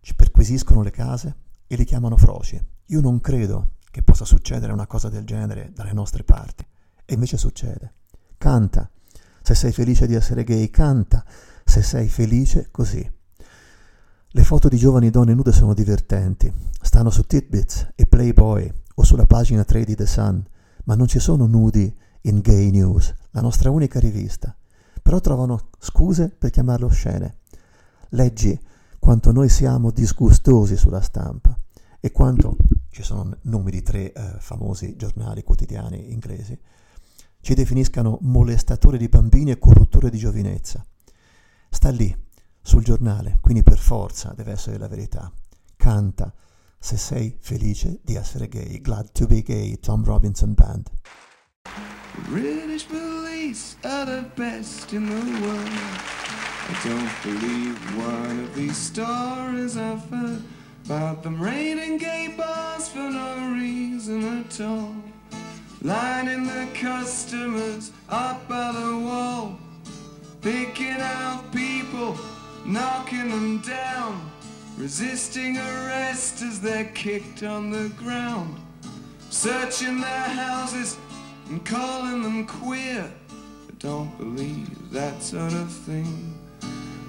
ci 0.00 0.14
perquisiscono 0.14 0.82
le 0.82 0.90
case 0.90 1.36
e 1.66 1.76
li 1.76 1.84
chiamano 1.84 2.18
froci. 2.18 2.62
Io 2.88 3.00
non 3.00 3.20
credo 3.22 3.76
che 3.94 4.02
possa 4.02 4.24
succedere 4.24 4.72
una 4.72 4.88
cosa 4.88 5.08
del 5.08 5.22
genere 5.22 5.70
dalle 5.72 5.92
nostre 5.92 6.24
parti. 6.24 6.66
E 7.04 7.14
invece 7.14 7.36
succede. 7.36 7.92
Canta. 8.36 8.90
Se 9.40 9.54
sei 9.54 9.70
felice 9.70 10.08
di 10.08 10.14
essere 10.14 10.42
gay, 10.42 10.68
canta. 10.68 11.24
Se 11.62 11.80
sei 11.80 12.08
felice, 12.08 12.70
così. 12.72 13.08
Le 14.26 14.42
foto 14.42 14.66
di 14.66 14.78
giovani 14.78 15.10
donne 15.10 15.32
nude 15.32 15.52
sono 15.52 15.74
divertenti. 15.74 16.52
Stanno 16.82 17.10
su 17.10 17.22
Titbits 17.22 17.92
e 17.94 18.06
Playboy 18.06 18.68
o 18.96 19.04
sulla 19.04 19.26
pagina 19.26 19.62
3 19.62 19.84
di 19.84 19.94
The 19.94 20.06
Sun, 20.06 20.44
ma 20.86 20.96
non 20.96 21.06
ci 21.06 21.20
sono 21.20 21.46
nudi 21.46 21.96
in 22.22 22.40
Gay 22.40 22.70
News, 22.70 23.14
la 23.30 23.42
nostra 23.42 23.70
unica 23.70 24.00
rivista. 24.00 24.56
Però 25.02 25.20
trovano 25.20 25.68
scuse 25.78 26.30
per 26.36 26.50
chiamarlo 26.50 26.88
scene. 26.88 27.36
Leggi 28.08 28.60
quanto 28.98 29.30
noi 29.30 29.48
siamo 29.48 29.92
disgustosi 29.92 30.76
sulla 30.76 31.00
stampa 31.00 31.56
e 32.00 32.10
quanto 32.10 32.56
ci 32.94 33.02
sono 33.02 33.36
nomi 33.42 33.72
di 33.72 33.82
tre 33.82 34.12
eh, 34.12 34.36
famosi 34.38 34.94
giornali 34.94 35.42
quotidiani 35.42 36.12
inglesi, 36.12 36.56
ci 37.40 37.54
definiscano 37.54 38.18
molestatori 38.20 38.98
di 38.98 39.08
bambini 39.08 39.50
e 39.50 39.58
corruttore 39.58 40.10
di 40.10 40.18
giovinezza. 40.18 40.86
Sta 41.68 41.90
lì, 41.90 42.16
sul 42.62 42.84
giornale, 42.84 43.38
quindi 43.40 43.64
per 43.64 43.78
forza 43.78 44.32
deve 44.32 44.52
essere 44.52 44.78
la 44.78 44.86
verità. 44.86 45.30
Canta 45.76 46.32
se 46.78 46.96
sei 46.96 47.36
felice 47.40 47.98
di 48.00 48.14
essere 48.14 48.46
gay. 48.46 48.80
Glad 48.80 49.10
to 49.10 49.26
be 49.26 49.42
gay, 49.42 49.76
Tom 49.80 50.04
Robinson 50.04 50.54
Band. 50.54 50.88
British 52.28 52.86
police 52.86 53.76
are 53.82 54.04
the 54.04 54.24
best 54.36 54.92
in 54.92 55.04
the 55.06 55.40
world. 55.44 55.68
I 56.68 56.88
don't 56.88 57.10
believe 57.24 57.76
one 57.96 58.44
of 58.44 58.54
these 58.54 58.76
stories 58.76 59.76
I've 59.76 60.08
heard. 60.10 60.42
About 60.84 61.22
them 61.22 61.40
raiding 61.40 61.96
gay 61.96 62.34
bars 62.36 62.90
for 62.90 62.98
no 62.98 63.54
reason 63.58 64.40
at 64.40 64.60
all. 64.60 64.94
Lining 65.80 66.44
the 66.44 66.68
customers 66.74 67.90
up 68.10 68.46
by 68.48 68.70
the 68.70 68.98
wall. 68.98 69.58
Picking 70.42 71.00
out 71.00 71.50
people, 71.52 72.18
knocking 72.66 73.30
them 73.30 73.62
down. 73.62 74.30
Resisting 74.76 75.56
arrest 75.56 76.42
as 76.42 76.60
they're 76.60 76.92
kicked 76.92 77.42
on 77.42 77.70
the 77.70 77.88
ground. 77.96 78.54
Searching 79.30 80.02
their 80.02 80.28
houses 80.28 80.98
and 81.48 81.64
calling 81.64 82.22
them 82.22 82.46
queer. 82.46 83.10
I 83.30 83.72
don't 83.78 84.14
believe 84.18 84.90
that 84.92 85.22
sort 85.22 85.54
of 85.54 85.72
thing 85.72 86.38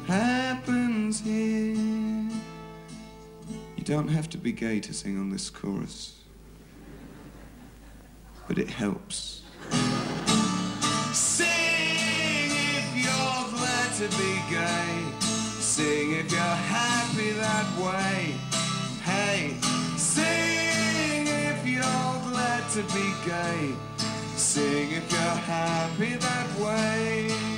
happens 0.07 1.19
here. 1.19 2.14
Don't 3.85 4.07
have 4.07 4.27
to 4.31 4.39
be 4.39 4.51
gay 4.51 4.79
to 4.79 4.93
sing 4.95 5.15
on 5.19 5.29
this 5.29 5.51
chorus, 5.51 6.15
but 8.47 8.57
it 8.57 8.67
helps. 8.67 9.43
Sing 11.13 11.45
if 11.47 12.95
you're 12.95 13.59
glad 13.59 13.93
to 13.97 14.07
be 14.17 14.41
gay. 14.49 15.05
Sing 15.21 16.13
if 16.13 16.31
you're 16.31 16.41
happy 16.41 17.33
that 17.33 17.67
way. 17.77 18.33
Hey, 19.03 19.55
sing 19.97 21.27
if 21.27 21.67
you're 21.67 21.83
glad 22.31 22.67
to 22.71 22.81
be 22.91 23.13
gay. 23.23 23.75
Sing 24.35 24.93
if 24.93 25.11
you're 25.11 25.19
happy 25.21 26.15
that 26.15 26.59
way. 26.59 27.54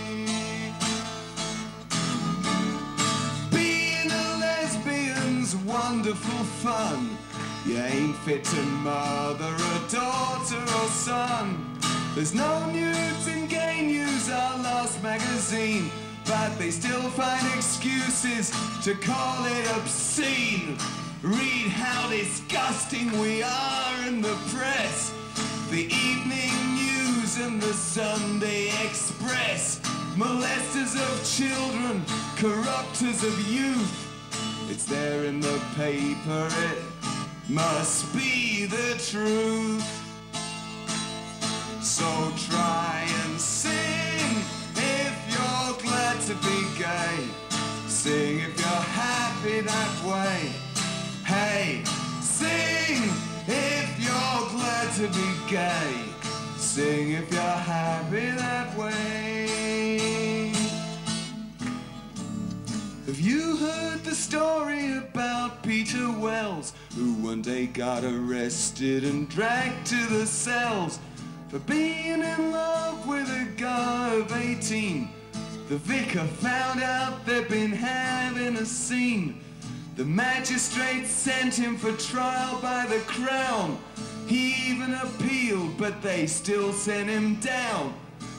Wonderful 5.67 6.45
fun. 6.63 7.17
You 7.65 7.77
ain't 7.77 8.15
fit 8.17 8.43
to 8.45 8.61
mother 8.61 9.53
a 9.53 9.91
daughter 9.91 10.61
or 10.61 10.87
son. 10.87 11.77
There's 12.15 12.33
no 12.33 12.65
nudes 12.71 13.27
in 13.27 13.47
gay 13.47 13.81
news, 13.81 14.29
our 14.29 14.57
last 14.59 15.03
magazine. 15.03 15.91
But 16.25 16.57
they 16.57 16.71
still 16.71 17.09
find 17.11 17.45
excuses 17.53 18.51
to 18.83 18.95
call 18.95 19.45
it 19.45 19.67
obscene. 19.77 20.77
Read 21.21 21.69
how 21.69 22.09
disgusting 22.09 23.11
we 23.19 23.43
are 23.43 24.07
in 24.07 24.21
the 24.21 24.37
press. 24.53 25.13
The 25.69 25.85
evening 25.93 26.55
news 26.75 27.37
and 27.39 27.61
the 27.61 27.73
Sunday 27.73 28.69
Express. 28.85 29.79
Molesters 30.15 30.95
of 30.95 31.15
children, 31.37 32.03
corrupters 32.37 33.23
of 33.23 33.51
youth. 33.51 34.06
It's 34.69 34.83
there 34.83 35.23
in 35.23 35.39
the 35.39 35.61
paper, 35.75 36.49
it 36.51 36.79
must 37.49 38.13
be 38.13 38.65
the 38.65 39.01
truth. 39.09 39.83
So 41.81 42.05
try 42.49 43.07
and 43.23 43.39
sing 43.39 44.43
if 44.75 45.15
you're 45.31 45.81
glad 45.81 46.19
to 46.27 46.35
be 46.45 46.59
gay. 46.77 47.29
Sing 47.87 48.39
if 48.39 48.59
you're 48.59 48.85
happy 48.93 49.61
that 49.61 50.03
way. 50.03 50.51
Hey, 51.25 51.83
sing 52.21 53.09
if 53.47 53.99
you're 53.99 54.49
glad 54.51 54.93
to 54.95 55.07
be 55.07 55.49
gay. 55.49 55.93
Sing 56.57 57.13
if 57.13 57.31
you're 57.31 57.41
happy 57.41 58.31
that 58.31 58.77
way. 58.77 60.36
Have 63.07 63.21
you 63.21 63.55
heard 63.55 64.03
the 64.03 64.13
story 64.13 64.97
about 64.97 65.63
Peter 65.63 66.11
Wells, 66.11 66.73
who 66.93 67.13
one 67.13 67.41
day 67.41 67.65
got 67.65 68.03
arrested 68.03 69.05
and 69.05 69.29
dragged 69.29 69.87
to 69.87 70.05
the 70.07 70.25
cells 70.25 70.99
for 71.47 71.59
being 71.59 72.21
in 72.21 72.51
love 72.51 73.07
with 73.07 73.29
a 73.29 73.47
guy 73.55 74.13
of 74.15 74.33
18? 74.33 75.07
The 75.69 75.77
vicar 75.77 76.25
found 76.25 76.83
out 76.83 77.25
they'd 77.25 77.47
been 77.47 77.71
having 77.71 78.57
a 78.57 78.65
scene. 78.65 79.39
The 79.95 80.03
magistrate 80.03 81.05
sent 81.05 81.55
him 81.55 81.77
for 81.77 81.93
trial 81.93 82.59
by 82.61 82.87
the 82.87 82.99
crown. 83.07 83.79
He 84.27 84.53
even 84.69 84.93
appealed, 84.95 85.77
but 85.77 86.01
they 86.01 86.27
still 86.27 86.73
sent 86.73 87.09
him 87.09 87.35
down. 87.35 87.93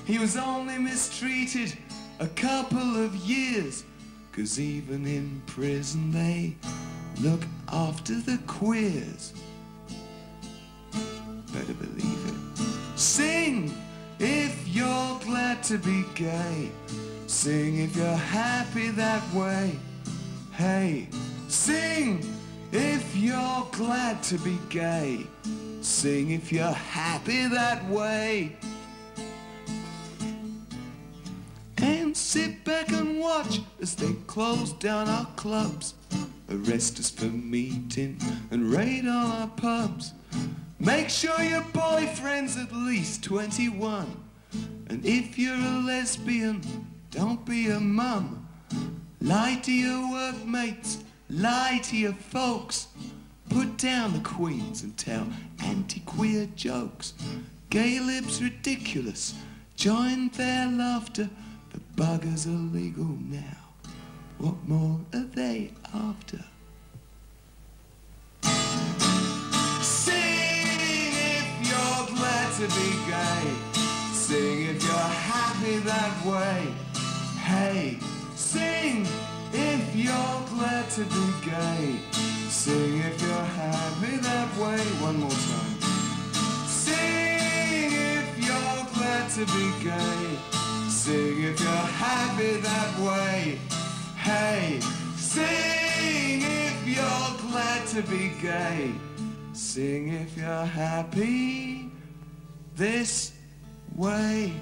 He 0.05 0.19
was 0.19 0.37
only 0.37 0.77
mistreated 0.77 1.73
a 2.21 2.27
couple 2.29 3.03
of 3.03 3.17
years. 3.17 3.85
Cause 4.39 4.61
even 4.61 5.05
in 5.05 5.43
prison 5.47 6.13
they 6.13 6.55
look 7.21 7.41
after 7.73 8.15
the 8.21 8.39
queers. 8.47 9.33
Better 11.53 11.75
believe 11.75 12.25
it. 12.29 12.97
Sing 12.97 13.77
if 14.21 14.69
you're 14.69 15.19
glad 15.25 15.65
to 15.65 15.79
be 15.79 16.05
gay. 16.15 16.71
Sing 17.27 17.81
if 17.81 17.97
you're 17.97 18.07
happy 18.15 18.91
that 18.91 19.25
way. 19.35 19.77
Hey, 20.53 21.09
sing 21.49 22.25
if 22.71 23.17
you're 23.17 23.67
glad 23.73 24.23
to 24.23 24.39
be 24.39 24.57
gay. 24.69 25.27
Sing 25.81 26.31
if 26.31 26.53
you're 26.53 26.71
happy 26.71 27.49
that 27.49 27.85
way. 27.89 28.57
Sit 32.19 32.65
back 32.65 32.91
and 32.91 33.21
watch 33.21 33.61
as 33.81 33.95
they 33.95 34.13
close 34.27 34.73
down 34.75 35.09
our 35.09 35.27
clubs, 35.37 35.95
arrest 36.51 36.99
us 36.99 37.11
for 37.11 37.27
meeting 37.27 38.21
and 38.51 38.73
raid 38.73 39.07
all 39.07 39.33
our 39.33 39.49
pubs. 39.49 40.13
Make 40.81 41.09
sure 41.09 41.41
your 41.41 41.65
boyfriend's 41.73 42.57
at 42.57 42.73
least 42.73 43.25
21. 43.25 44.25
And 44.89 45.05
if 45.05 45.39
you're 45.39 45.55
a 45.55 45.83
lesbian, 45.87 46.63
don't 47.11 47.45
be 47.45 47.69
a 47.69 47.81
mum. 47.81 48.47
Lie 49.21 49.61
to 49.65 49.73
your 49.73 50.11
workmates, 50.11 50.99
lie 51.31 51.81
to 51.85 51.97
your 51.97 52.13
folks. 52.13 52.89
Put 53.49 53.77
down 53.79 54.13
the 54.13 54.21
queens 54.21 54.83
and 54.83 54.97
tell 54.97 55.27
anti-queer 55.65 56.49
jokes. 56.55 57.15
Gay 57.71 58.01
lips 58.01 58.41
ridiculous, 58.41 59.35
join 59.77 60.29
their 60.31 60.67
laughter. 60.67 61.29
Buggers 61.99 62.47
are 62.47 62.77
legal 62.77 63.19
now. 63.29 63.59
What 64.39 64.55
more 64.69 65.01
are 65.13 65.27
they 65.35 65.73
after? 65.93 66.45
Sing 69.83 70.15
if 70.15 71.49
you're 71.69 72.17
glad 72.17 72.53
to 72.59 72.67
be 72.79 72.91
gay. 73.11 73.51
Sing 74.13 74.63
if 74.67 74.81
you're 74.85 75.13
happy 75.27 75.79
that 75.79 76.15
way. 76.25 76.73
Hey, 77.43 77.99
sing 78.37 79.05
if 79.53 79.97
you're 79.97 80.41
glad 80.55 80.89
to 80.91 81.03
be 81.03 81.27
gay. 81.51 81.99
Sing 82.49 82.99
if 82.99 83.21
you're 83.21 83.51
happy 83.59 84.19
that 84.19 84.57
way. 84.57 84.79
One 85.03 85.19
more 85.19 85.31
time. 85.31 85.81
Sing 86.69 87.91
if 87.91 88.39
you're 88.47 88.87
glad 88.95 89.29
to 89.31 89.45
be 89.47 89.73
gay. 89.83 90.28
You're 91.61 91.71
happy 91.71 92.61
that 92.61 92.99
way. 93.01 93.59
Hey, 94.15 94.81
sing 95.17 96.43
if 96.43 96.87
you're 96.87 97.51
glad 97.51 97.85
to 97.89 98.03
be 98.03 98.31
gay. 98.41 98.95
Sing 99.53 100.09
if 100.09 100.37
you're 100.37 100.65
happy 100.65 101.91
this 102.77 103.33
way. 103.97 104.53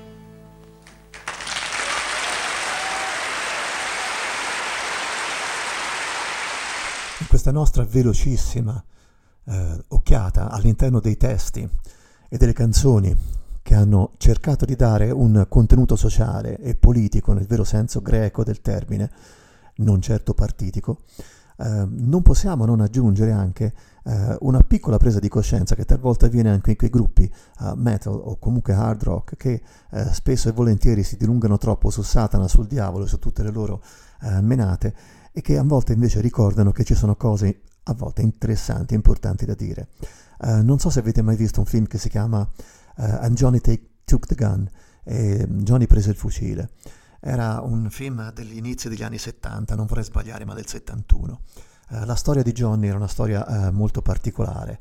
In 7.19 7.27
questa 7.29 7.51
nostra 7.51 7.85
velocissima 7.85 8.83
eh, 9.45 9.85
occhiata 9.89 10.49
all'interno 10.51 11.01
dei 11.01 11.19
testi 11.19 11.69
e 12.31 12.37
delle 12.39 12.55
canzoni 12.55 13.36
che 13.67 13.75
hanno 13.75 14.13
cercato 14.19 14.65
di 14.65 14.77
dare 14.77 15.11
un 15.11 15.45
contenuto 15.49 15.97
sociale 15.97 16.57
e 16.59 16.77
politico 16.77 17.33
nel 17.33 17.49
vero 17.49 17.65
senso 17.65 18.01
greco 18.01 18.45
del 18.45 18.61
termine, 18.61 19.11
non 19.79 20.01
certo 20.01 20.35
partitico, 20.35 20.99
eh, 21.57 21.85
non 21.85 22.23
possiamo 22.23 22.65
non 22.65 22.81
aggiungere 22.81 23.33
anche 23.33 23.75
eh, 24.05 24.37
una 24.43 24.61
piccola 24.61 24.99
presa 24.99 25.19
di 25.19 25.29
coscienza 25.29 25.75
che 25.75 25.85
talvolta 25.85 26.27
avviene 26.27 26.51
anche 26.51 26.71
in 26.71 26.77
quei 26.77 26.91
gruppi 26.91 27.29
uh, 27.59 27.73
metal 27.75 28.15
o 28.15 28.39
comunque 28.39 28.73
hard 28.73 29.03
rock 29.03 29.37
che 29.37 29.61
eh, 29.91 30.05
spesso 30.13 30.49
e 30.49 30.53
volentieri 30.53 31.03
si 31.03 31.17
dilungano 31.17 31.59
troppo 31.59 31.91
su 31.91 32.03
Satana, 32.03 32.47
sul 32.47 32.69
diavolo 32.69 33.07
e 33.07 33.09
su 33.09 33.19
tutte 33.19 33.43
le 33.43 33.51
loro 33.51 33.83
eh, 34.23 34.41
menate 34.43 34.95
e 35.33 35.41
che 35.41 35.59
a 35.59 35.65
volte 35.65 35.93
invece 35.93 36.21
ricordano 36.21 36.71
che 36.71 36.85
ci 36.85 36.95
sono 36.95 37.17
cose 37.17 37.63
a 37.83 37.95
volte 37.95 38.23
interessanti, 38.23 38.95
importanti 38.95 39.45
da 39.45 39.55
dire. 39.55 39.89
Uh, 40.39 40.63
non 40.63 40.79
so 40.79 40.89
se 40.89 41.01
avete 41.01 41.21
mai 41.21 41.35
visto 41.35 41.59
un 41.59 41.67
film 41.67 41.87
che 41.87 41.99
si 41.99 42.09
chiama 42.09 42.49
uh, 42.97 43.25
And 43.25 43.35
Johnny 43.35 43.61
Take, 43.61 43.83
Took 44.05 44.27
the 44.27 44.35
Gun, 44.35 44.69
e 45.05 45.47
Johnny 45.49 45.87
prese 45.87 46.11
il 46.11 46.17
fucile. 46.17 46.71
Era 47.21 47.61
un 47.61 47.89
film 47.91 48.33
degli 48.33 48.57
inizi 48.57 48.89
degli 48.89 49.03
anni 49.03 49.19
70, 49.19 49.75
non 49.75 49.87
vorrei 49.87 50.05
sbagliare, 50.05 50.45
ma 50.45 50.55
del 50.55 50.67
71. 50.67 51.41
Uh, 51.89 52.05
la 52.05 52.15
storia 52.15 52.43
di 52.43 52.53
Johnny 52.53 52.89
era 52.89 52.97
una 52.97 53.09
storia 53.09 53.71
molto 53.71 54.03
particolare, 54.03 54.79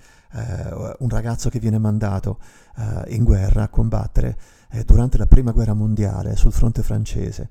un 0.98 1.08
ragazzo 1.08 1.50
che 1.50 1.60
viene 1.60 1.78
mandato 1.78 2.40
in 3.08 3.24
guerra 3.24 3.64
a 3.64 3.70
combattere 3.70 4.38
durante 4.86 5.18
la 5.18 5.28
prima 5.28 5.52
guerra 5.52 5.74
mondiale 5.74 6.36
sul 6.36 6.52
fronte 6.52 6.82
francese, 6.82 7.50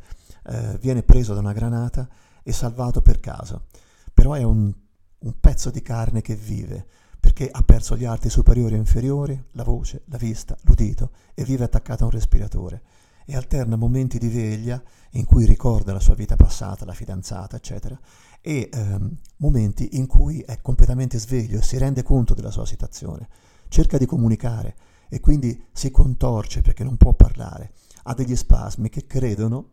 viene 0.80 1.02
preso 1.02 1.32
da 1.32 1.40
una 1.40 1.52
granata 1.52 2.06
e 2.42 2.52
salvato 2.52 3.00
per 3.00 3.20
caso, 3.20 3.66
però 4.12 4.34
è 4.34 4.42
un, 4.42 4.72
un 5.18 5.40
pezzo 5.40 5.70
di 5.70 5.82
carne 5.82 6.20
che 6.20 6.34
vive, 6.34 6.86
perché 7.24 7.48
ha 7.50 7.62
perso 7.62 7.96
gli 7.96 8.04
arti 8.04 8.28
superiori 8.28 8.74
e 8.74 8.76
inferiori, 8.76 9.42
la 9.52 9.64
voce, 9.64 10.02
la 10.08 10.18
vista, 10.18 10.58
l'udito 10.64 11.10
e 11.32 11.42
vive 11.42 11.64
attaccato 11.64 12.02
a 12.02 12.08
un 12.08 12.12
respiratore. 12.12 12.82
E 13.24 13.34
alterna 13.34 13.76
momenti 13.76 14.18
di 14.18 14.28
veglia 14.28 14.80
in 15.12 15.24
cui 15.24 15.46
ricorda 15.46 15.94
la 15.94 16.00
sua 16.00 16.14
vita 16.14 16.36
passata, 16.36 16.84
la 16.84 16.92
fidanzata, 16.92 17.56
eccetera, 17.56 17.98
e 18.42 18.68
ehm, 18.70 19.16
momenti 19.38 19.96
in 19.96 20.06
cui 20.06 20.40
è 20.40 20.60
completamente 20.60 21.18
sveglio 21.18 21.60
e 21.60 21.62
si 21.62 21.78
rende 21.78 22.02
conto 22.02 22.34
della 22.34 22.50
sua 22.50 22.66
situazione, 22.66 23.26
cerca 23.68 23.96
di 23.96 24.04
comunicare 24.04 24.76
e 25.08 25.18
quindi 25.20 25.64
si 25.72 25.90
contorce 25.90 26.60
perché 26.60 26.84
non 26.84 26.98
può 26.98 27.14
parlare, 27.14 27.72
ha 28.02 28.12
degli 28.12 28.36
spasmi 28.36 28.90
che 28.90 29.06
credono, 29.06 29.70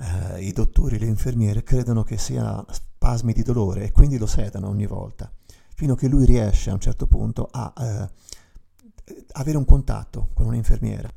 eh, 0.00 0.42
i 0.42 0.50
dottori 0.50 0.98
le 0.98 1.06
infermiere 1.06 1.62
credono 1.62 2.02
che 2.02 2.18
siano 2.18 2.66
spasmi 2.68 3.32
di 3.32 3.44
dolore 3.44 3.84
e 3.84 3.92
quindi 3.92 4.18
lo 4.18 4.26
sedano 4.26 4.66
ogni 4.66 4.86
volta 4.86 5.30
fino 5.76 5.92
a 5.92 5.96
che 5.96 6.08
lui 6.08 6.24
riesce 6.24 6.70
a 6.70 6.72
un 6.72 6.80
certo 6.80 7.06
punto 7.06 7.48
a 7.52 7.70
eh, 7.78 8.10
avere 9.32 9.58
un 9.58 9.66
contatto 9.66 10.30
con 10.32 10.46
un'infermiera 10.46 11.08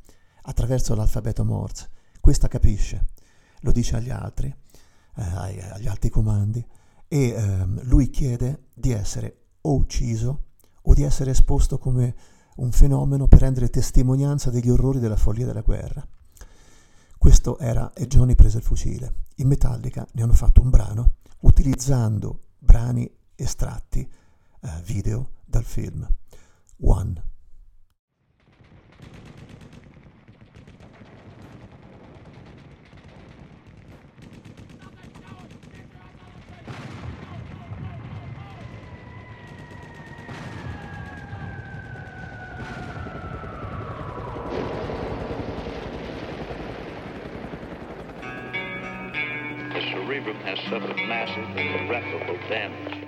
attraverso 0.44 0.94
l'alfabeto 0.96 1.46
Morse. 1.46 1.90
Questa 2.20 2.50
capisce, 2.50 3.06
lo 3.62 3.72
dice 3.72 3.96
agli 3.96 4.10
altri, 4.10 4.54
eh, 5.16 5.24
agli 5.24 5.88
altri 5.88 6.10
comandi, 6.10 6.64
e 7.08 7.30
eh, 7.30 7.66
lui 7.84 8.10
chiede 8.10 8.66
di 8.74 8.92
essere 8.92 9.38
o 9.62 9.76
ucciso 9.76 10.48
o 10.82 10.94
di 10.94 11.04
essere 11.04 11.32
esposto 11.32 11.78
come 11.78 12.14
un 12.58 12.74
fenomeno 12.74 13.30
per 13.30 13.40
rendere 13.40 13.70
testimonianza 13.70 14.50
degli 14.50 14.70
orrori 14.70 15.00
della 15.00 15.16
follia 15.16 15.46
della 15.46 15.62
guerra. 15.62 16.06
Questo 17.18 17.58
era 17.60 17.94
E 17.94 18.08
Johnny 18.08 18.36
prese 18.36 18.58
il 18.58 18.64
fucile. 18.64 19.28
In 19.36 19.48
Metallica 19.48 20.06
ne 20.12 20.22
hanno 20.22 20.34
fatto 20.34 20.62
un 20.62 20.70
brano 20.70 21.14
utilizzando 21.42 22.42
brani 22.60 23.10
estratti 23.36 24.06
Eh, 24.62 24.82
video 24.84 25.30
dal 25.46 25.64
film 25.64 26.06
One. 26.78 27.24
The 49.72 49.82
cerebrum 49.92 50.36
has 50.44 50.60
suffered 50.70 50.98
massive 51.08 51.46
and 51.56 51.90
irreparable 51.90 52.38
damage. 52.50 52.99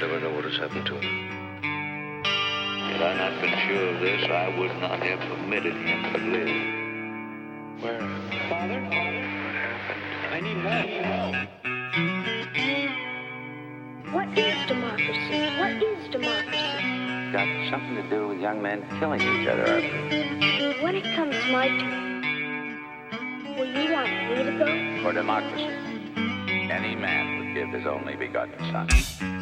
You'll 0.00 0.08
never 0.08 0.20
know 0.24 0.34
what 0.34 0.44
has 0.44 0.56
happened 0.56 0.86
to 0.86 0.94
him. 0.94 1.62
Had 1.62 3.02
I 3.02 3.14
not 3.18 3.38
been 3.42 3.52
sure 3.68 3.88
of 3.94 4.00
this, 4.00 4.24
I 4.30 4.48
would 4.58 4.72
not 4.80 4.98
have 4.98 5.20
permitted 5.28 5.74
him 5.74 6.02
to 6.14 6.18
live. 6.24 6.48
Where? 7.82 8.00
Father? 8.48 8.80
What 8.80 8.94
happened? 9.60 10.02
I 10.32 10.40
need 10.40 10.56
help. 10.64 10.88
Help. 11.04 11.36
What 14.14 14.38
is 14.38 14.56
democracy? 14.68 15.38
What 15.60 15.82
is 15.82 16.08
democracy? 16.08 16.80
got 17.32 17.70
something 17.70 17.96
to 17.96 18.02
do 18.08 18.28
with 18.28 18.40
young 18.40 18.62
men 18.62 18.82
killing 18.98 19.20
each 19.20 19.48
other, 19.48 19.66
I. 19.66 20.82
When 20.82 20.96
it 20.96 21.04
comes 21.14 21.36
my 21.52 21.68
turn, 21.68 22.80
will 23.58 23.68
you 23.68 23.92
want 23.92 24.08
me 24.08 24.44
to 24.44 24.52
go? 24.58 25.02
For 25.02 25.12
democracy, 25.12 25.68
any 26.70 26.96
man 26.96 27.38
would 27.38 27.54
give 27.54 27.68
his 27.68 27.86
only 27.86 28.16
begotten 28.16 28.58
son. 28.72 29.39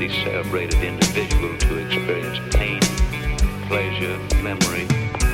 profoundly 0.00 0.24
celebrated 0.24 0.82
individual 0.82 1.56
to 1.58 1.76
experience 1.78 2.38
pain, 2.54 2.80
pleasure, 3.68 4.18
memory, 4.42 4.86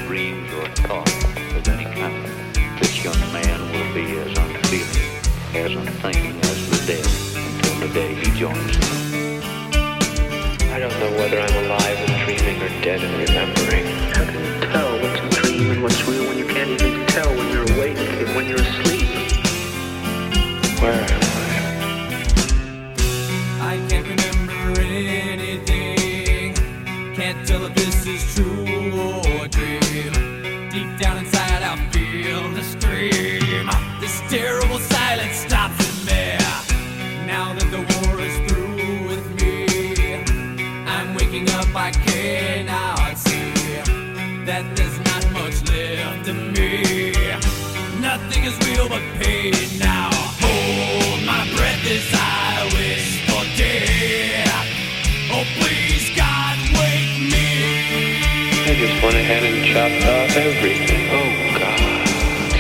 dreams, 0.07 0.53
or 0.55 0.69
thought 0.87 1.25
of 1.55 1.69
any 1.69 1.85
kind. 1.85 2.27
This 2.81 3.05
young 3.05 3.19
man 3.33 3.61
will 3.73 3.95
be 3.95 4.19
as 4.19 4.37
unfeeling, 4.37 5.07
as 5.55 5.73
unthinking 5.73 6.41
as 6.41 6.71
the 6.71 6.79
dead 6.87 7.07
until 7.37 7.87
the 7.87 7.95
day 7.95 8.15
he 8.15 8.39
joins 8.39 8.79
them. 8.79 9.43
I 10.73 10.79
don't 10.81 10.99
know 10.99 11.13
whether 11.17 11.41
I'm 11.41 11.65
alive 11.65 11.99
and 11.99 12.25
dreaming 12.25 12.63
or 12.63 12.69
dead 12.83 13.01
and 13.03 13.29
remembering. 13.29 13.87
How 14.15 14.25
can 14.25 14.45
you 14.45 14.61
tell 14.73 14.99
what's 15.01 15.21
a 15.21 15.43
dream 15.43 15.71
and 15.71 15.83
what's 15.83 16.05
real 16.09 16.25
when 16.27 16.39
you 16.39 16.47
can't 16.47 16.71
even 16.71 17.07
tell 17.07 17.29
when 17.29 17.49
you're 17.51 17.71
awake 17.73 17.99
and 17.99 18.35
when 18.35 18.49
you're 18.49 18.61
asleep? 18.61 19.07
Where 20.81 21.26
is 28.07 28.35
true. 28.37 28.66
went 59.07 59.19
ahead 59.19 59.45
and 59.45 59.65
chopped 59.71 60.05
off 60.15 60.37
everything. 60.37 61.07
Oh, 61.15 61.31
God. 61.61 61.79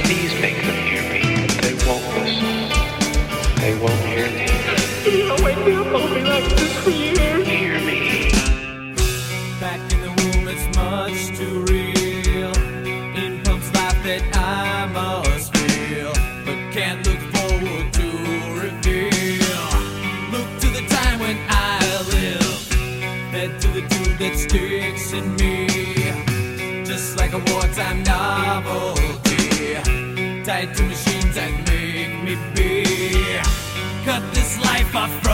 Please 0.06 0.32
make 0.40 0.54
them 0.62 0.78
hear 0.86 1.02
me. 1.10 1.22
They 1.58 1.74
won't 1.84 2.06
listen. 2.14 2.54
They 3.62 3.74
won't 3.82 4.04
hear 4.14 4.30
me. 4.30 4.46
You 5.10 5.26
me 6.14 6.22
like 6.22 6.48
this 6.54 6.72
for 6.84 6.90
years. 6.90 7.48
Hear 7.48 7.80
me. 7.80 8.30
Back 9.58 9.80
in 9.92 10.00
the 10.06 10.12
it's 10.46 10.66
much 10.78 11.18
too 11.36 11.64
real. 11.64 12.52
In 13.22 13.42
life 13.74 13.98
that 14.06 14.22
I 14.36 14.86
must 14.86 15.52
feel, 15.56 16.12
but 16.46 16.58
can't 16.72 17.04
look 17.08 17.22
forward 17.34 17.86
to 17.98 18.06
reveal. 18.62 19.66
Look 20.30 20.48
to 20.62 20.68
the 20.78 20.84
time 20.94 21.18
when 21.18 21.38
I 21.48 21.80
live, 22.14 23.32
head 23.34 23.60
to 23.62 23.68
the 23.68 23.82
that 24.20 24.38
sticks 24.38 25.12
in 25.12 25.34
me 25.34 25.55
a 27.36 27.52
wartime 27.52 28.02
novelty. 28.02 29.74
Tied 30.44 30.74
to 30.74 30.82
machines 30.84 31.34
that 31.34 31.52
make 31.68 32.14
me 32.24 32.34
be. 32.54 33.40
Cut 34.04 34.22
this 34.32 34.58
life 34.64 34.94
off. 34.96 35.25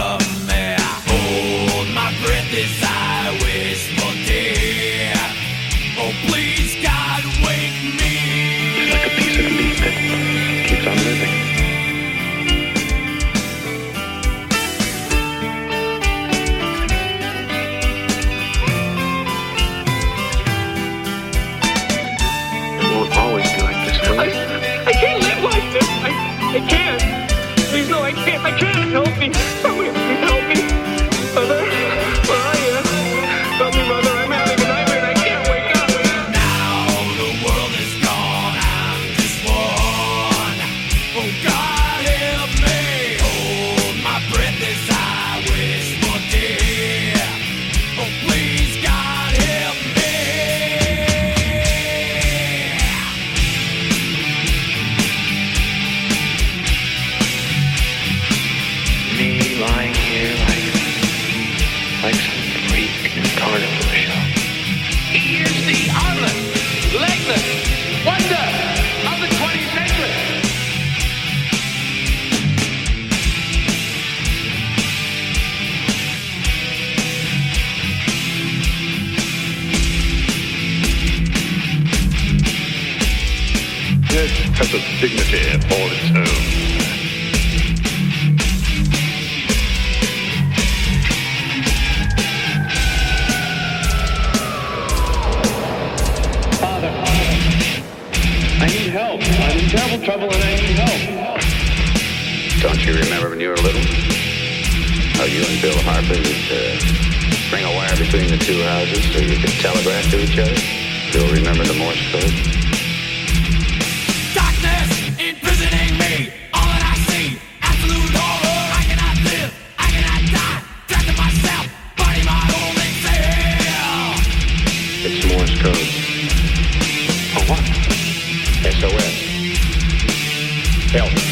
Help. 130.92 131.31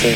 Io 0.00 0.06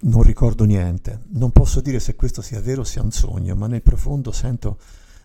non 0.00 0.22
ricordo 0.22 0.64
niente, 0.64 1.20
non 1.32 1.50
posso 1.50 1.82
dire 1.82 2.00
se 2.00 2.16
questo 2.16 2.40
sia 2.40 2.62
vero 2.62 2.80
o 2.80 2.84
sia 2.84 3.02
un 3.02 3.10
sogno, 3.10 3.54
ma 3.56 3.66
nel 3.66 3.82
profondo 3.82 4.32
sento 4.32 4.78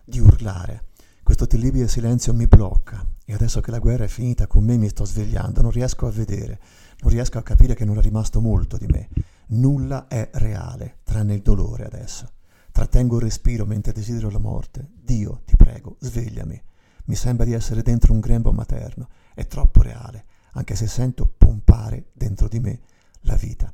di 0.04 0.20
urlare. 0.20 0.88
Questo 1.22 1.46
terribile 1.46 1.88
silenzio 1.88 2.34
mi 2.34 2.46
blocca 2.46 3.02
e 3.24 3.32
adesso 3.32 3.62
che 3.62 3.70
la 3.70 3.78
guerra 3.78 4.04
è 4.04 4.08
finita 4.08 4.46
con 4.46 4.62
me 4.62 4.76
mi 4.76 4.90
sto 4.90 5.06
svegliando, 5.06 5.62
non 5.62 5.70
riesco 5.70 6.06
a 6.06 6.10
vedere, 6.10 6.60
non 7.00 7.10
riesco 7.10 7.38
a 7.38 7.42
capire 7.42 7.74
che 7.74 7.84
non 7.84 7.98
è 7.98 8.00
rimasto 8.00 8.40
molto 8.40 8.76
di 8.76 8.86
me. 8.86 9.08
Nulla 9.48 10.08
è 10.08 10.30
reale, 10.34 10.98
tranne 11.04 11.34
il 11.34 11.42
dolore 11.42 11.84
adesso. 11.84 12.32
Trattengo 12.72 13.16
il 13.16 13.22
respiro 13.22 13.64
mentre 13.64 13.92
desidero 13.92 14.30
la 14.30 14.38
morte. 14.38 14.90
Dio, 14.94 15.42
ti 15.44 15.56
prego, 15.56 15.96
svegliami. 16.00 16.62
Mi 17.06 17.14
sembra 17.14 17.44
di 17.44 17.52
essere 17.52 17.82
dentro 17.82 18.12
un 18.12 18.20
grembo 18.20 18.52
materno. 18.52 19.08
È 19.34 19.46
troppo 19.46 19.82
reale, 19.82 20.24
anche 20.52 20.74
se 20.74 20.86
sento 20.86 21.26
pompare 21.26 22.10
dentro 22.12 22.48
di 22.48 22.60
me 22.60 22.80
la 23.20 23.36
vita. 23.36 23.72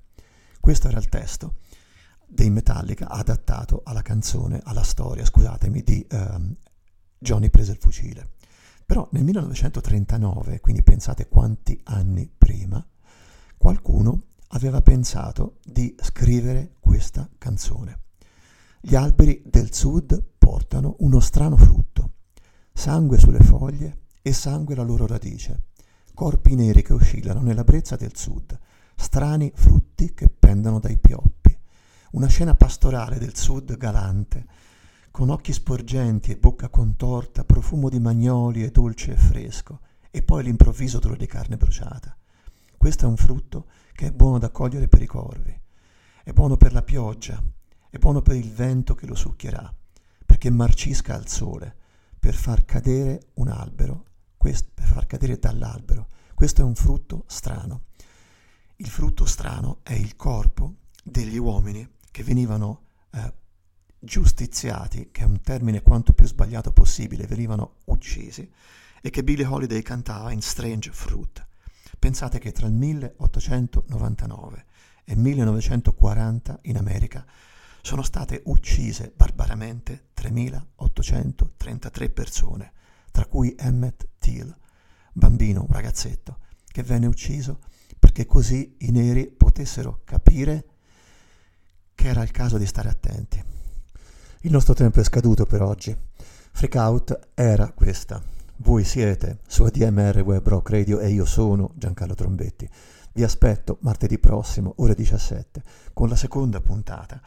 Questo 0.61 0.89
era 0.89 0.99
il 0.99 1.09
testo 1.09 1.57
dei 2.33 2.49
Metallica 2.49 3.09
adattato 3.09 3.83
alla 3.85 4.01
canzone, 4.01 4.61
alla 4.64 4.83
storia, 4.83 5.25
scusatemi, 5.25 5.83
di 5.83 6.07
ehm, 6.09 6.57
Johnny 7.18 7.51
prese 7.51 7.73
il 7.73 7.79
fucile. 7.79 8.31
Però 8.87 9.07
nel 9.12 9.25
1939, 9.25 10.61
quindi 10.61 10.83
pensate 10.83 11.29
quanti 11.29 11.79
anni 11.85 12.31
prima, 12.37 12.85
qualcuno 13.62 14.22
aveva 14.48 14.82
pensato 14.82 15.58
di 15.64 15.94
scrivere 16.02 16.72
questa 16.80 17.30
canzone. 17.38 18.00
Gli 18.80 18.96
alberi 18.96 19.40
del 19.46 19.72
sud 19.72 20.20
portano 20.36 20.96
uno 20.98 21.20
strano 21.20 21.56
frutto, 21.56 22.10
sangue 22.72 23.20
sulle 23.20 23.38
foglie 23.38 24.00
e 24.20 24.32
sangue 24.32 24.74
la 24.74 24.82
loro 24.82 25.06
radice, 25.06 25.66
corpi 26.12 26.56
neri 26.56 26.82
che 26.82 26.92
oscillano 26.92 27.40
nella 27.40 27.62
brezza 27.62 27.94
del 27.94 28.16
sud, 28.16 28.58
strani 28.96 29.52
frutti 29.54 30.12
che 30.12 30.28
pendono 30.28 30.80
dai 30.80 30.98
pioppi, 30.98 31.56
una 32.14 32.26
scena 32.26 32.56
pastorale 32.56 33.18
del 33.18 33.36
sud 33.36 33.76
galante, 33.76 34.44
con 35.12 35.30
occhi 35.30 35.52
sporgenti 35.52 36.32
e 36.32 36.36
bocca 36.36 36.68
contorta, 36.68 37.44
profumo 37.44 37.88
di 37.88 38.00
magnoli 38.00 38.64
e 38.64 38.72
dolce 38.72 39.12
e 39.12 39.16
fresco, 39.16 39.78
e 40.10 40.20
poi 40.24 40.42
l'improvviso 40.42 40.96
odore 40.96 41.16
di 41.16 41.26
carne 41.26 41.56
bruciata. 41.56 42.16
Questo 42.83 43.05
è 43.05 43.09
un 43.09 43.16
frutto 43.16 43.68
che 43.93 44.09
è 44.09 44.11
buono 44.11 44.41
da 44.41 44.51
cogliere 44.51 44.89
per 44.89 45.03
i 45.03 45.07
corvi, 45.07 45.57
è 46.24 46.33
buono 46.33 46.57
per 46.57 46.72
la 46.72 46.83
pioggia, 46.83 47.41
è 47.89 47.97
buono 47.99 48.22
per 48.22 48.35
il 48.35 48.51
vento 48.51 48.97
che 48.97 49.07
lo 49.07 49.14
succhierà, 49.14 49.72
perché 50.26 50.51
marcisca 50.51 51.14
al 51.14 51.28
sole, 51.28 51.76
per 52.18 52.35
far 52.35 52.64
cadere 52.64 53.28
un 53.35 53.47
albero, 53.47 54.07
quest- 54.37 54.72
per 54.74 54.87
far 54.87 55.07
cadere 55.07 55.39
dall'albero. 55.39 56.09
Questo 56.35 56.62
è 56.62 56.64
un 56.64 56.74
frutto 56.74 57.22
strano. 57.28 57.85
Il 58.74 58.89
frutto 58.89 59.26
strano 59.26 59.78
è 59.85 59.93
il 59.93 60.16
corpo 60.16 60.74
degli 61.05 61.39
uomini 61.39 61.89
che 62.11 62.24
venivano 62.24 62.87
eh, 63.12 63.33
giustiziati, 64.01 65.11
che 65.12 65.20
è 65.20 65.24
un 65.24 65.41
termine 65.41 65.83
quanto 65.83 66.14
più 66.14 66.26
sbagliato 66.26 66.72
possibile, 66.72 67.28
venivano 67.28 67.76
uccisi, 67.85 68.53
e 69.01 69.11
che 69.11 69.22
Billie 69.22 69.47
Holiday 69.47 69.83
cantava 69.83 70.33
in 70.33 70.43
Strange 70.43 70.91
Fruit. 70.91 71.47
Pensate 72.03 72.40
che 72.40 72.50
tra 72.50 72.66
il 72.66 72.72
1899 72.72 74.64
e 75.05 75.12
il 75.12 75.20
1940 75.20 76.59
in 76.62 76.76
America 76.76 77.24
sono 77.80 78.03
state 78.03 78.42
uccise 78.46 79.12
barbaramente 79.14 80.09
3.833 80.16 82.11
persone, 82.11 82.72
tra 83.12 83.24
cui 83.26 83.55
Emmett 83.57 84.09
Till, 84.18 84.53
bambino, 85.12 85.61
un 85.61 85.72
ragazzetto, 85.72 86.38
che 86.66 86.82
venne 86.82 87.07
ucciso 87.07 87.61
perché 88.00 88.26
così 88.26 88.74
i 88.80 88.90
neri 88.90 89.28
potessero 89.28 90.00
capire 90.03 90.64
che 91.94 92.09
era 92.09 92.24
il 92.24 92.32
caso 92.32 92.59
di 92.59 92.66
stare 92.66 92.88
attenti. 92.88 93.40
Il 94.40 94.50
nostro 94.50 94.74
tempo 94.74 94.98
è 94.98 95.05
scaduto 95.05 95.46
per 95.46 95.62
oggi. 95.62 95.96
Freak 96.50 96.74
Out 96.74 97.28
era 97.34 97.70
questa. 97.70 98.41
Voi 98.62 98.84
siete 98.84 99.40
su 99.48 99.64
ADMR 99.64 100.20
Web 100.20 100.46
Rock 100.46 100.70
Radio 100.70 101.00
e 101.00 101.08
io 101.08 101.24
sono 101.24 101.72
Giancarlo 101.74 102.14
Trombetti. 102.14 102.68
Vi 103.12 103.24
aspetto 103.24 103.78
martedì 103.80 104.20
prossimo, 104.20 104.74
ore 104.76 104.94
17, 104.94 105.62
con 105.92 106.08
la 106.08 106.14
seconda 106.14 106.60
puntata 106.60 107.20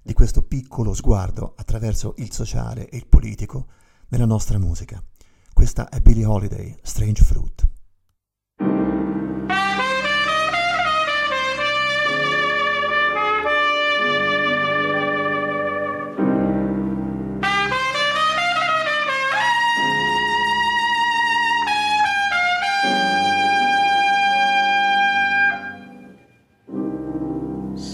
di 0.00 0.14
questo 0.14 0.40
piccolo 0.40 0.94
sguardo 0.94 1.52
attraverso 1.58 2.14
il 2.16 2.32
sociale 2.32 2.88
e 2.88 2.96
il 2.96 3.06
politico 3.06 3.66
nella 4.08 4.24
nostra 4.24 4.58
musica. 4.58 5.02
Questa 5.52 5.90
è 5.90 6.00
Billie 6.00 6.24
Holiday, 6.24 6.74
Strange 6.80 7.22
Fruit. 7.22 7.67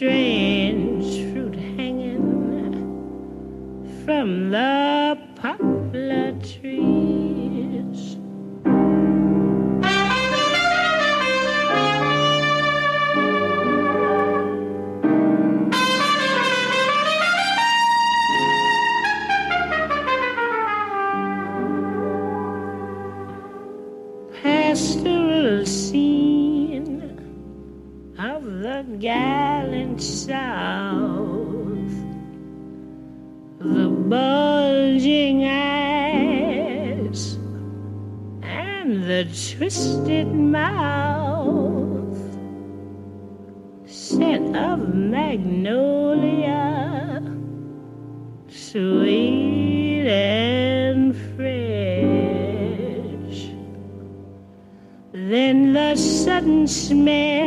Strange 0.00 1.30
fruit 1.30 1.54
hanging 1.76 2.24
from 4.06 4.50
the 4.50 5.18
poplar 5.36 6.32
trees. 6.40 6.99
Smell 56.66 57.39